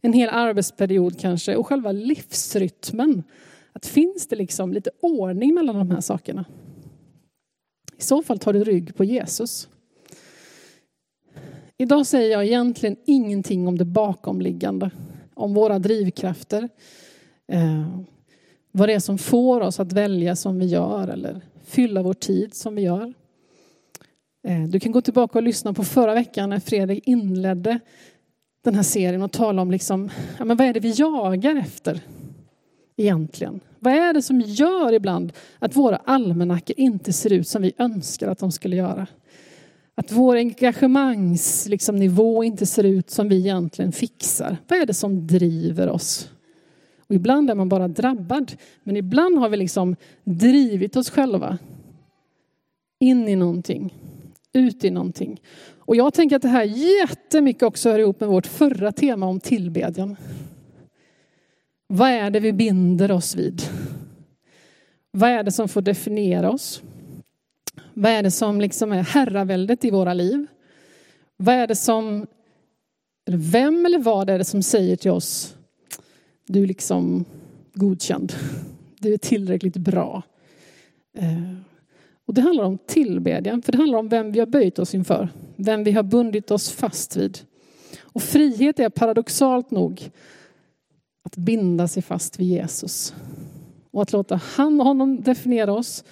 En 0.00 0.12
hel 0.12 0.28
arbetsperiod 0.28 1.20
kanske 1.20 1.56
och 1.56 1.66
själva 1.66 1.92
livsrytmen. 1.92 3.22
Att 3.72 3.86
finns 3.86 4.26
det 4.26 4.36
liksom 4.36 4.72
lite 4.72 4.90
ordning 5.00 5.54
mellan 5.54 5.76
de 5.76 5.90
här 5.90 6.00
sakerna? 6.00 6.44
I 7.98 8.02
så 8.02 8.22
fall 8.22 8.38
tar 8.38 8.52
du 8.52 8.64
rygg 8.64 8.96
på 8.96 9.04
Jesus. 9.04 9.68
Idag 11.78 12.06
säger 12.06 12.32
jag 12.32 12.44
egentligen 12.44 12.96
ingenting 13.04 13.68
om 13.68 13.78
det 13.78 13.84
bakomliggande, 13.84 14.90
om 15.34 15.54
våra 15.54 15.78
drivkrafter. 15.78 16.68
Eh, 17.52 18.00
vad 18.72 18.88
det 18.88 18.92
är 18.92 19.00
som 19.00 19.18
får 19.18 19.60
oss 19.60 19.80
att 19.80 19.92
välja 19.92 20.36
som 20.36 20.58
vi 20.58 20.66
gör 20.66 21.08
eller 21.08 21.40
fylla 21.64 22.02
vår 22.02 22.14
tid 22.14 22.54
som 22.54 22.74
vi 22.74 22.82
gör. 22.82 23.14
Eh, 24.48 24.62
du 24.62 24.80
kan 24.80 24.92
gå 24.92 25.00
tillbaka 25.00 25.38
och 25.38 25.42
lyssna 25.42 25.72
på 25.72 25.84
förra 25.84 26.14
veckan 26.14 26.50
när 26.50 26.60
Fredrik 26.60 27.06
inledde 27.06 27.80
den 28.64 28.74
här 28.74 28.82
serien 28.82 29.22
och 29.22 29.32
tala 29.32 29.62
om 29.62 29.70
liksom, 29.70 30.10
ja, 30.38 30.44
men 30.44 30.56
vad 30.56 30.66
är 30.66 30.74
det 30.74 30.80
vi 30.80 30.90
jagar 30.90 31.56
efter 31.56 32.00
egentligen? 32.96 33.60
Vad 33.78 33.94
är 33.94 34.12
det 34.12 34.22
som 34.22 34.40
gör 34.40 34.92
ibland 34.92 35.32
att 35.58 35.76
våra 35.76 35.96
almanackor 35.96 36.78
inte 36.78 37.12
ser 37.12 37.32
ut 37.32 37.48
som 37.48 37.62
vi 37.62 37.72
önskar 37.78 38.28
att 38.28 38.38
de 38.38 38.52
skulle 38.52 38.76
göra? 38.76 39.06
Att 39.94 40.12
vår 40.12 40.36
engagemangsnivå 40.36 42.42
liksom, 42.42 42.52
inte 42.52 42.66
ser 42.66 42.84
ut 42.84 43.10
som 43.10 43.28
vi 43.28 43.38
egentligen 43.38 43.92
fixar. 43.92 44.56
Vad 44.68 44.78
är 44.78 44.86
det 44.86 44.94
som 44.94 45.26
driver 45.26 45.88
oss? 45.88 46.30
Och 47.08 47.14
ibland 47.14 47.50
är 47.50 47.54
man 47.54 47.68
bara 47.68 47.88
drabbad, 47.88 48.52
men 48.82 48.96
ibland 48.96 49.38
har 49.38 49.48
vi 49.48 49.56
liksom 49.56 49.96
drivit 50.24 50.96
oss 50.96 51.10
själva 51.10 51.58
in 52.98 53.28
i 53.28 53.36
någonting, 53.36 53.94
ut 54.52 54.84
i 54.84 54.90
någonting. 54.90 55.40
Och 55.78 55.96
jag 55.96 56.14
tänker 56.14 56.36
att 56.36 56.42
det 56.42 56.48
här 56.48 56.64
jättemycket 56.64 57.62
också 57.62 57.90
hör 57.90 57.98
ihop 57.98 58.20
med 58.20 58.28
vårt 58.28 58.46
förra 58.46 58.92
tema 58.92 59.26
om 59.26 59.40
tillbedjan. 59.40 60.16
Vad 61.86 62.10
är 62.10 62.30
det 62.30 62.40
vi 62.40 62.52
binder 62.52 63.10
oss 63.10 63.36
vid? 63.36 63.62
Vad 65.10 65.30
är 65.30 65.42
det 65.42 65.52
som 65.52 65.68
får 65.68 65.82
definiera 65.82 66.50
oss? 66.50 66.82
Vad 67.94 68.12
är 68.12 68.22
det 68.22 68.30
som 68.30 68.60
liksom 68.60 68.92
är 68.92 69.02
herraväldet 69.02 69.84
i 69.84 69.90
våra 69.90 70.14
liv? 70.14 70.46
Vad 71.36 71.54
är 71.54 71.66
det 71.66 71.76
som, 71.76 72.26
eller 73.26 73.38
vem 73.38 73.86
eller 73.86 73.98
vad 73.98 74.30
är 74.30 74.38
det 74.38 74.44
som 74.44 74.62
säger 74.62 74.96
till 74.96 75.10
oss, 75.10 75.56
du 76.46 76.62
är 76.62 76.66
liksom 76.66 77.24
godkänd, 77.74 78.32
du 78.98 79.12
är 79.12 79.18
tillräckligt 79.18 79.76
bra. 79.76 80.22
Eh, 81.18 81.54
och 82.26 82.34
det 82.34 82.40
handlar 82.40 82.64
om 82.64 82.78
tillbedjan, 82.86 83.62
för 83.62 83.72
det 83.72 83.78
handlar 83.78 83.98
om 83.98 84.08
vem 84.08 84.32
vi 84.32 84.38
har 84.38 84.46
böjt 84.46 84.78
oss 84.78 84.94
inför, 84.94 85.28
vem 85.56 85.84
vi 85.84 85.92
har 85.92 86.02
bundit 86.02 86.50
oss 86.50 86.70
fast 86.70 87.16
vid. 87.16 87.38
Och 87.98 88.22
frihet 88.22 88.78
är 88.78 88.88
paradoxalt 88.88 89.70
nog 89.70 90.10
att 91.26 91.36
binda 91.36 91.88
sig 91.88 92.02
fast 92.02 92.40
vid 92.40 92.46
Jesus. 92.46 93.14
Och 93.90 94.02
att 94.02 94.12
låta 94.12 94.36
han, 94.36 94.80
honom 94.80 95.20
definiera 95.20 95.72
oss 95.72 96.04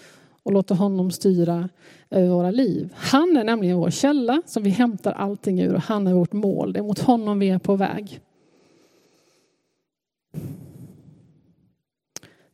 och 0.42 0.52
låta 0.52 0.74
honom 0.74 1.10
styra 1.10 1.68
över 2.10 2.28
våra 2.28 2.50
liv. 2.50 2.94
Han 2.96 3.36
är 3.36 3.44
nämligen 3.44 3.76
vår 3.76 3.90
källa 3.90 4.42
som 4.46 4.62
vi 4.62 4.70
hämtar 4.70 5.12
allting 5.12 5.60
ur 5.60 5.74
och 5.74 5.80
han 5.80 6.06
är 6.06 6.14
vårt 6.14 6.32
mål. 6.32 6.72
Det 6.72 6.78
är 6.78 6.82
mot 6.82 6.98
honom 6.98 7.38
vi 7.38 7.48
är 7.48 7.58
på 7.58 7.76
väg. 7.76 8.20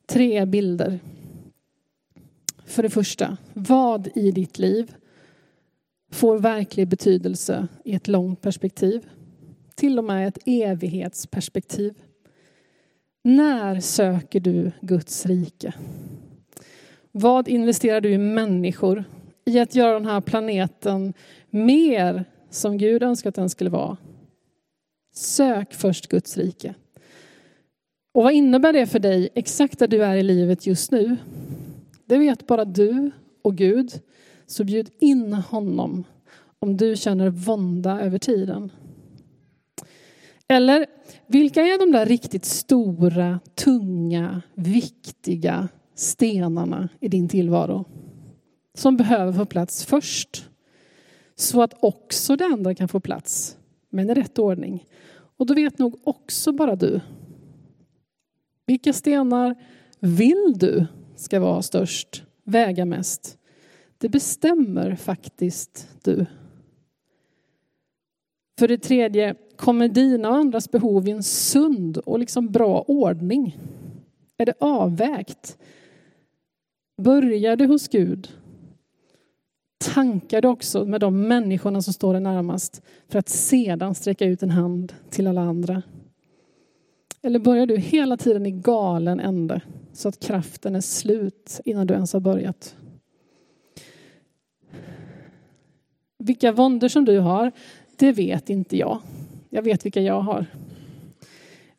Tre 0.07 0.47
bilder. 0.47 1.01
För 2.65 2.83
det 2.83 2.91
första, 2.91 3.37
vad 3.53 4.09
i 4.15 4.31
ditt 4.31 4.59
liv 4.59 4.95
får 6.13 6.39
verklig 6.39 6.89
betydelse 6.89 7.69
i 7.85 7.95
ett 7.95 8.09
långt 8.09 8.41
perspektiv? 8.41 9.07
till 9.81 9.99
och 9.99 10.05
med 10.05 10.29
ett 10.29 10.39
evighetsperspektiv. 10.47 11.95
När 13.23 13.81
söker 13.81 14.41
du 14.41 14.73
Guds 14.81 15.27
rike? 15.27 15.75
Vad 17.13 17.49
investerar 17.49 18.01
du 18.01 18.11
i 18.13 18.19
människor? 18.19 19.05
I 19.45 19.59
att 19.59 19.75
göra 19.75 19.95
den 19.95 20.07
här 20.07 20.21
planeten 20.21 21.15
mer 21.51 22.25
som 22.51 22.79
Gud 22.79 23.03
önskar 23.03 23.29
att 23.29 23.35
den 23.35 23.51
skulle 23.51 23.71
vara? 23.71 23.97
Sök 25.15 25.75
först 25.75 26.07
Guds 26.09 26.37
rike. 26.37 26.75
Och 28.13 28.23
vad 28.23 28.33
innebär 28.33 28.73
det 28.73 28.87
för 28.87 28.99
dig 28.99 29.29
exakt 29.35 29.79
där 29.79 29.89
du 29.89 30.05
är 30.05 30.17
i 30.17 30.23
livet 30.23 30.67
just 30.67 30.91
nu? 30.91 31.17
Det 32.07 32.19
vet 32.19 32.47
bara 32.47 32.65
du 32.65 33.11
och 33.43 33.57
Gud. 33.57 33.93
Så 34.47 34.65
bjud 34.65 34.91
in 34.99 35.33
honom 35.33 36.05
om 36.59 36.77
du 36.77 36.97
känner 36.97 37.29
vånda 37.29 38.01
över 38.01 38.19
tiden. 38.19 38.73
Eller 40.51 40.87
vilka 41.27 41.61
är 41.61 41.79
de 41.79 41.93
där 41.93 42.07
riktigt 42.07 42.45
stora, 42.45 43.41
tunga, 43.55 44.43
viktiga 44.55 45.69
stenarna 45.95 46.89
i 47.01 47.09
din 47.09 47.29
tillvaro? 47.29 47.85
Som 48.75 48.97
behöver 48.97 49.33
få 49.33 49.47
plats 49.47 49.85
först. 49.85 50.49
Så 51.35 51.63
att 51.63 51.75
också 51.81 52.37
det 52.37 52.45
andra 52.45 52.75
kan 52.75 52.89
få 52.89 53.01
plats, 53.01 53.57
men 53.91 54.11
i 54.11 54.15
rätt 54.15 54.39
ordning. 54.39 54.87
Och 55.37 55.47
då 55.47 55.55
vet 55.55 55.79
nog 55.79 56.01
också 56.05 56.53
bara 56.53 56.77
du. 56.77 57.01
Vilka 58.67 58.93
stenar 58.93 59.55
vill 60.01 60.55
du 60.57 60.87
ska 61.17 61.41
vara 61.41 61.63
störst, 61.63 62.23
väga 62.45 62.85
mest? 62.85 63.39
Det 63.99 64.09
bestämmer 64.09 64.97
faktiskt 64.97 65.89
du. 66.03 66.27
För 68.61 68.69
det 68.69 68.79
tredje, 68.79 69.35
kommer 69.57 69.89
dina 69.89 70.29
och 70.29 70.37
andras 70.37 70.71
behov 70.71 71.09
i 71.09 71.11
en 71.11 71.23
sund 71.23 71.97
och 71.97 72.19
liksom 72.19 72.49
bra 72.49 72.85
ordning? 72.89 73.59
Är 74.37 74.47
det 74.47 74.55
avvägt? 74.61 75.59
Börjar 77.03 77.57
du 77.57 77.67
hos 77.67 77.89
Gud? 77.89 78.29
Tankar 79.95 80.43
du 80.43 80.49
också 80.49 80.85
med 80.85 81.01
de 81.01 81.29
människorna 81.29 81.83
som 81.83 81.93
står 81.93 82.13
dig 82.13 82.23
närmast 82.23 82.83
för 83.09 83.19
att 83.19 83.29
sedan 83.29 83.95
sträcka 83.95 84.25
ut 84.25 84.43
en 84.43 84.51
hand 84.51 84.93
till 85.11 85.27
alla 85.27 85.41
andra? 85.41 85.83
Eller 87.23 87.39
börjar 87.39 87.67
du 87.67 87.77
hela 87.77 88.17
tiden 88.17 88.47
i 88.47 88.51
galen 88.51 89.21
ände 89.21 89.61
så 89.93 90.09
att 90.09 90.21
kraften 90.21 90.77
är 90.77 90.81
slut 90.81 91.61
innan 91.65 91.87
du 91.87 91.95
ens 91.95 92.13
har 92.13 92.21
börjat? 92.21 92.77
Vilka 96.19 96.53
våndor 96.53 96.89
som 96.89 97.05
du 97.05 97.19
har, 97.19 97.53
det 98.01 98.13
vet 98.13 98.51
inte 98.51 98.77
jag. 98.77 99.01
Jag 99.51 99.63
vet 99.63 99.85
vilka 99.85 100.01
jag 100.01 100.21
har. 100.21 100.47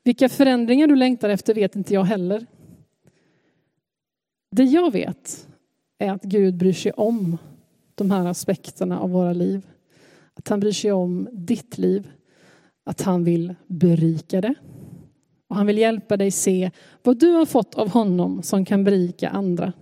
Vilka 0.03 0.29
förändringar 0.29 0.88
du 0.88 0.95
längtar 0.95 1.29
efter 1.29 1.53
vet 1.53 1.75
inte 1.75 1.93
jag 1.93 2.03
heller. 2.03 2.45
Det 4.51 4.63
jag 4.63 4.91
vet 4.91 5.47
är 5.97 6.12
att 6.12 6.23
Gud 6.23 6.57
bryr 6.57 6.73
sig 6.73 6.91
om 6.91 7.38
de 7.95 8.12
här 8.12 8.25
aspekterna 8.25 8.99
av 8.99 9.10
våra 9.10 9.34
liv. 9.34 9.67
Att 10.34 10.47
han 10.47 10.60
bryr 10.60 10.71
sig 10.71 10.91
om 10.91 11.29
ditt 11.31 11.77
liv. 11.77 12.12
Att 12.84 13.01
han 13.01 13.23
vill 13.23 13.55
berika 13.67 14.41
det. 14.41 14.53
Och 15.47 15.55
han 15.55 15.65
vill 15.65 15.77
hjälpa 15.77 16.17
dig 16.17 16.31
se 16.31 16.71
vad 17.03 17.19
du 17.19 17.29
har 17.29 17.45
fått 17.45 17.75
av 17.75 17.89
honom 17.89 18.43
som 18.43 18.65
kan 18.65 18.84
berika 18.84 19.29
andra. 19.29 19.73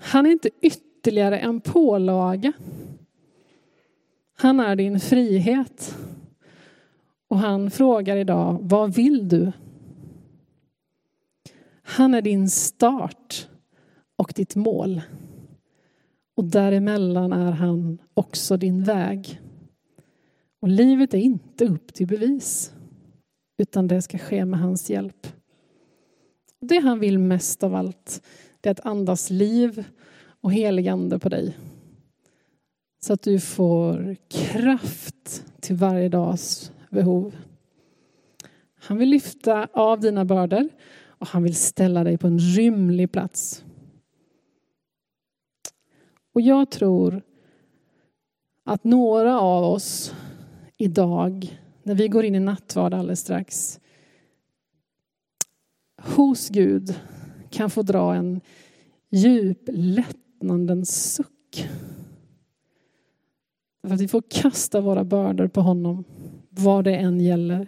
Han 0.00 0.26
är 0.26 0.30
inte 0.30 0.50
ytterligare 0.60 1.38
en 1.38 1.60
pålaga. 1.60 2.52
Han 4.40 4.60
är 4.60 4.76
din 4.76 5.00
frihet. 5.00 5.98
Och 7.28 7.38
han 7.38 7.70
frågar 7.70 8.16
idag, 8.16 8.58
vad 8.62 8.94
vill 8.94 9.28
du? 9.28 9.52
Han 11.82 12.14
är 12.14 12.22
din 12.22 12.50
start 12.50 13.48
och 14.16 14.32
ditt 14.36 14.56
mål. 14.56 15.00
Och 16.34 16.44
däremellan 16.44 17.32
är 17.32 17.52
han 17.52 17.98
också 18.14 18.56
din 18.56 18.84
väg. 18.84 19.40
Och 20.60 20.68
livet 20.68 21.14
är 21.14 21.18
inte 21.18 21.64
upp 21.64 21.94
till 21.94 22.06
bevis, 22.06 22.72
utan 23.58 23.88
det 23.88 24.02
ska 24.02 24.18
ske 24.18 24.44
med 24.44 24.60
hans 24.60 24.90
hjälp. 24.90 25.26
Det 26.60 26.78
han 26.78 26.98
vill 26.98 27.18
mest 27.18 27.62
av 27.62 27.74
allt, 27.74 28.22
det 28.60 28.68
är 28.68 28.70
att 28.70 28.86
andas 28.86 29.30
liv 29.30 29.84
och 30.40 30.52
heligande 30.52 31.18
på 31.18 31.28
dig. 31.28 31.56
Så 33.00 33.12
att 33.12 33.22
du 33.22 33.40
får 33.40 34.16
kraft 34.28 35.44
till 35.60 35.76
varje 35.76 36.08
dags 36.08 36.72
behov. 36.90 37.36
Han 38.74 38.98
vill 38.98 39.08
lyfta 39.08 39.68
av 39.72 40.00
dina 40.00 40.24
bördor 40.24 40.68
och 41.06 41.26
han 41.26 41.42
vill 41.42 41.54
ställa 41.54 42.04
dig 42.04 42.18
på 42.18 42.26
en 42.26 42.38
rymlig 42.38 43.12
plats. 43.12 43.64
Och 46.32 46.40
jag 46.40 46.70
tror 46.70 47.22
att 48.64 48.84
några 48.84 49.40
av 49.40 49.64
oss 49.64 50.14
idag, 50.76 51.60
när 51.82 51.94
vi 51.94 52.08
går 52.08 52.24
in 52.24 52.34
i 52.34 52.40
nattvard 52.40 52.94
alldeles 52.94 53.20
strax, 53.20 53.80
hos 56.02 56.48
Gud 56.48 56.94
kan 57.50 57.70
få 57.70 57.82
dra 57.82 58.14
en 58.14 58.40
djup 59.10 59.68
lättnadens 59.72 61.14
suck. 61.14 61.68
För 63.88 63.94
att 63.94 64.00
vi 64.00 64.08
får 64.08 64.22
kasta 64.28 64.80
våra 64.80 65.04
bördor 65.04 65.48
på 65.48 65.60
honom, 65.60 66.04
vad 66.50 66.84
det 66.84 66.96
än 66.96 67.20
gäller. 67.20 67.66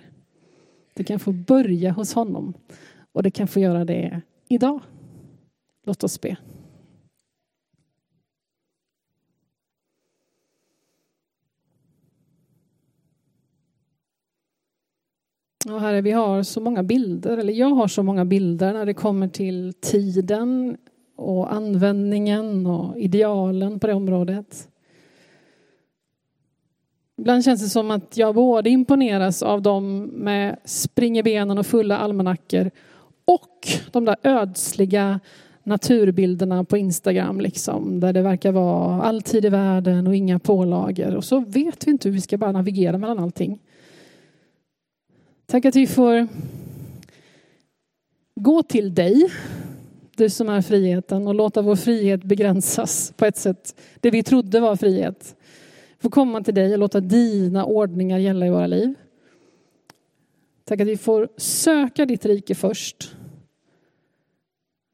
Det 0.95 1.05
kan 1.05 1.19
få 1.19 1.33
börja 1.33 1.93
hos 1.93 2.15
honom 2.15 2.55
och 3.13 3.23
det 3.23 3.31
kan 3.31 3.49
få 3.49 3.61
göra 3.61 3.85
det 3.85 4.21
idag. 4.49 4.81
Låt 5.87 6.05
oss 6.05 6.21
be. 6.21 6.37
och 15.69 15.81
herre, 15.81 16.01
vi 16.01 16.11
har 16.11 16.43
så 16.43 16.61
många 16.61 16.83
bilder, 16.83 17.39
eller 17.39 17.53
jag 17.53 17.71
har 17.71 17.89
så 17.89 18.03
många 18.03 18.25
bilder 18.25 18.73
när 18.73 18.87
det 18.87 18.95
kommer 18.95 19.29
till 19.29 19.73
tiden 19.81 20.77
och 21.17 21.53
användningen 21.53 22.67
och 22.67 22.99
idealen 22.99 23.81
på 23.81 23.87
det 23.87 23.95
området. 23.95 24.70
Ibland 27.21 27.45
känns 27.45 27.63
det 27.63 27.69
som 27.69 27.91
att 27.91 28.17
jag 28.17 28.35
både 28.35 28.71
imponeras 28.71 29.43
av 29.43 29.63
dem 29.63 30.03
med 30.05 30.57
springerbenen 30.65 31.59
och 31.59 31.67
fulla 31.67 31.99
almanackor 31.99 32.71
och 33.25 33.69
de 33.91 34.05
där 34.05 34.17
ödsliga 34.23 35.21
naturbilderna 35.63 36.65
på 36.65 36.77
Instagram 36.77 37.41
liksom, 37.41 38.01
där 38.01 38.13
det 38.13 38.23
verkar 38.23 38.53
vara 38.53 39.03
all 39.03 39.23
tid 39.23 39.45
i 39.45 39.49
världen 39.49 40.07
och 40.07 40.17
inga 40.17 40.39
pålagor. 40.39 41.15
Och 41.15 41.25
så 41.25 41.41
vet 41.41 41.87
vi 41.87 41.91
inte 41.91 42.09
hur 42.09 42.15
vi 42.15 42.21
ska 42.21 42.39
bara 42.39 42.53
navigera 42.53 42.99
mellan 42.99 43.19
allting. 43.19 43.59
Tack 45.47 45.65
att 45.65 45.77
vi 45.77 45.87
får 45.87 46.29
gå 48.35 48.63
till 48.63 48.95
dig, 48.95 49.31
du 50.17 50.31
som 50.31 50.49
är 50.49 50.63
friheten, 50.63 51.27
och 51.27 51.35
låta 51.35 51.63
vår 51.63 51.77
frihet 51.77 52.25
begränsas 52.25 53.13
på 53.17 53.25
ett 53.27 53.37
sätt, 53.37 53.81
det 54.01 54.11
vi 54.11 54.23
trodde 54.23 54.61
var 54.61 54.77
frihet. 54.77 55.37
Få 56.01 56.11
komma 56.11 56.43
till 56.43 56.55
dig 56.55 56.73
och 56.73 56.79
låta 56.79 57.01
dina 57.01 57.65
ordningar 57.65 58.19
gälla 58.19 58.47
i 58.47 58.51
våra 58.51 58.67
liv. 58.67 58.95
Tack 60.65 60.81
att 60.81 60.87
vi 60.87 60.97
får 60.97 61.29
söka 61.37 62.07
ditt 62.07 62.27
rike 62.27 62.55
först. 62.55 63.17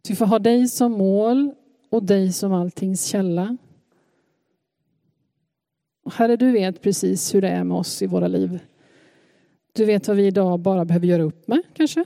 Att 0.03 0.11
vi 0.11 0.17
får 0.17 0.27
ha 0.27 0.39
dig 0.39 0.69
som 0.69 0.93
mål 0.93 1.55
och 1.91 2.03
dig 2.03 2.33
som 2.33 2.53
alltings 2.53 3.05
källa. 3.05 3.57
herre, 6.13 6.37
du 6.37 6.51
vet 6.53 6.83
precis 6.83 7.35
hur 7.35 7.43
det 7.43 7.49
är 7.49 7.65
med 7.65 7.77
oss 7.77 8.03
i 8.03 8.07
våra 8.07 8.29
liv. 8.29 8.59
Du 9.73 9.85
vet 9.85 10.09
vad 10.09 10.17
vi 10.17 10.27
idag 10.27 10.61
bara 10.61 10.85
behöver 10.85 11.07
göra 11.07 11.23
upp 11.23 11.49
med, 11.49 11.63
kanske. 11.73 12.05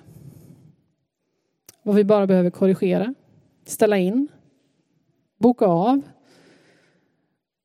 Vad 1.82 1.96
vi 1.96 2.04
bara 2.04 2.26
behöver 2.26 2.50
korrigera, 2.50 3.14
ställa 3.64 3.98
in, 3.98 4.28
boka 5.38 5.66
av. 5.66 6.02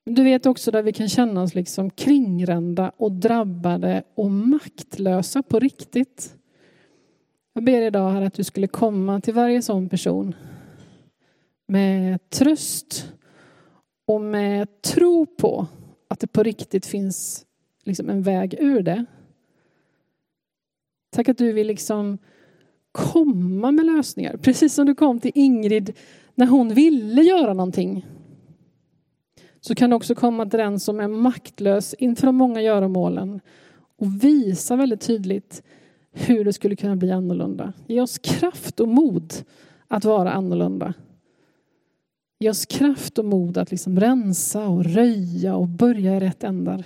Du 0.06 0.24
vet 0.24 0.46
också 0.46 0.72
där 0.72 0.84
vi 0.84 0.94
kan 0.94 1.10
känna 1.10 1.42
oss 1.42 1.56
liksom 1.56 1.90
kringrända 1.90 2.92
och 2.98 3.12
drabbade 3.12 4.04
och 4.16 4.32
maktlösa 4.32 5.44
på 5.44 5.60
riktigt. 5.60 6.36
Jag 7.54 7.64
ber 7.64 7.82
idag 7.82 8.12
här 8.12 8.22
att 8.22 8.34
du 8.34 8.44
skulle 8.44 8.68
komma 8.68 9.22
till 9.22 9.34
varje 9.34 9.62
sån 9.62 9.90
person 9.90 10.36
med 11.68 12.30
tröst 12.30 13.14
och 14.08 14.22
med 14.22 14.82
tro 14.82 15.26
på 15.26 15.68
att 16.08 16.20
det 16.20 16.28
på 16.28 16.44
riktigt 16.44 16.86
finns 16.86 17.46
liksom 17.84 18.10
en 18.10 18.22
väg 18.22 18.56
ur 18.60 18.82
det. 18.82 19.06
Tack 21.12 21.30
att 21.30 21.38
du 21.38 21.52
vill 21.52 21.68
liksom 21.68 22.18
komma 22.92 23.72
med 23.72 23.86
lösningar. 23.86 24.38
Precis 24.38 24.74
som 24.74 24.86
du 24.86 24.96
kom 24.96 25.20
till 25.20 25.32
Ingrid 25.36 25.94
när 26.36 26.46
hon 26.46 26.74
ville 26.74 27.22
göra 27.22 27.54
någonting. 27.54 28.06
Så 29.68 29.76
kan 29.76 29.90
du 29.90 29.96
också 29.96 30.16
komma 30.16 30.46
till 30.46 30.60
den 30.60 30.80
som 30.80 31.00
är 31.00 31.08
maktlös 31.08 31.94
inför 31.94 32.26
de 32.26 32.36
många 32.36 32.62
göromålen 32.62 33.40
och 33.98 34.24
visa 34.24 34.76
väldigt 34.76 35.02
tydligt 35.02 35.64
hur 36.12 36.46
det 36.46 36.54
skulle 36.54 36.76
kunna 36.76 36.96
bli 36.96 37.12
annorlunda. 37.12 37.74
Ge 37.88 38.02
oss 38.02 38.18
kraft 38.18 38.80
och 38.80 38.88
mod 38.88 39.34
att 39.88 40.06
vara 40.06 40.32
annorlunda. 40.32 40.94
Ge 42.40 42.50
oss 42.50 42.66
kraft 42.66 43.18
och 43.18 43.26
mod 43.26 43.58
att 43.58 43.72
liksom 43.72 44.00
rensa 44.00 44.68
och 44.68 44.86
röja 44.86 45.56
och 45.56 45.68
börja 45.68 46.18
i 46.18 46.20
rätt 46.20 46.44
ändar. 46.44 46.84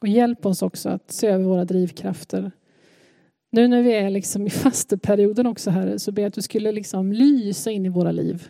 Och 0.00 0.08
hjälp 0.08 0.46
oss 0.46 0.62
också 0.62 0.88
att 0.88 1.10
se 1.12 1.26
över 1.26 1.44
våra 1.44 1.64
drivkrafter. 1.64 2.50
Nu 3.50 3.68
när 3.68 3.82
vi 3.82 3.92
är 3.92 4.10
liksom 4.10 4.46
i 4.46 4.50
fasteperioden 4.50 5.46
också 5.46 5.70
här 5.70 5.98
så 5.98 6.12
ber 6.12 6.22
jag 6.22 6.28
att 6.28 6.34
du 6.34 6.42
skulle 6.42 6.72
liksom 6.72 7.12
lysa 7.12 7.70
in 7.70 7.86
i 7.86 7.88
våra 7.88 8.12
liv. 8.12 8.48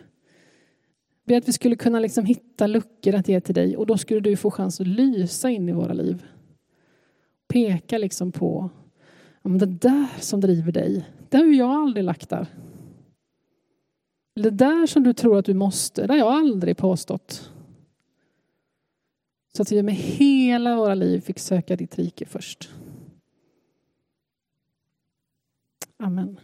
Be 1.29 1.37
att 1.37 1.47
vi 1.47 1.53
skulle 1.53 1.75
kunna 1.75 1.99
liksom 1.99 2.25
hitta 2.25 2.67
luckor 2.67 3.15
att 3.15 3.27
ge 3.27 3.41
till 3.41 3.55
dig 3.55 3.77
och 3.77 3.85
då 3.85 3.97
skulle 3.97 4.19
du 4.19 4.37
få 4.37 4.51
chans 4.51 4.81
att 4.81 4.87
lysa 4.87 5.49
in 5.49 5.69
i 5.69 5.71
våra 5.71 5.93
liv. 5.93 6.25
Peka 7.47 7.97
liksom 7.97 8.31
på 8.31 8.69
det 9.43 9.65
där 9.65 10.07
som 10.19 10.41
driver 10.41 10.71
dig, 10.71 11.09
det 11.29 11.37
har 11.37 11.45
ju 11.45 11.55
jag 11.55 11.71
aldrig 11.71 12.03
lagt 12.03 12.29
där. 12.29 12.47
Det 14.35 14.49
där 14.49 14.87
som 14.87 15.03
du 15.03 15.13
tror 15.13 15.37
att 15.37 15.45
du 15.45 15.53
måste, 15.53 16.07
det 16.07 16.13
har 16.13 16.17
jag 16.17 16.33
aldrig 16.33 16.77
påstått. 16.77 17.51
Så 19.53 19.61
att 19.61 19.71
vi 19.71 19.83
med 19.83 19.95
hela 19.95 20.75
våra 20.75 20.95
liv 20.95 21.19
fick 21.21 21.39
söka 21.39 21.75
ditt 21.75 21.97
rike 21.97 22.25
först. 22.25 22.69
Amen. 25.97 26.39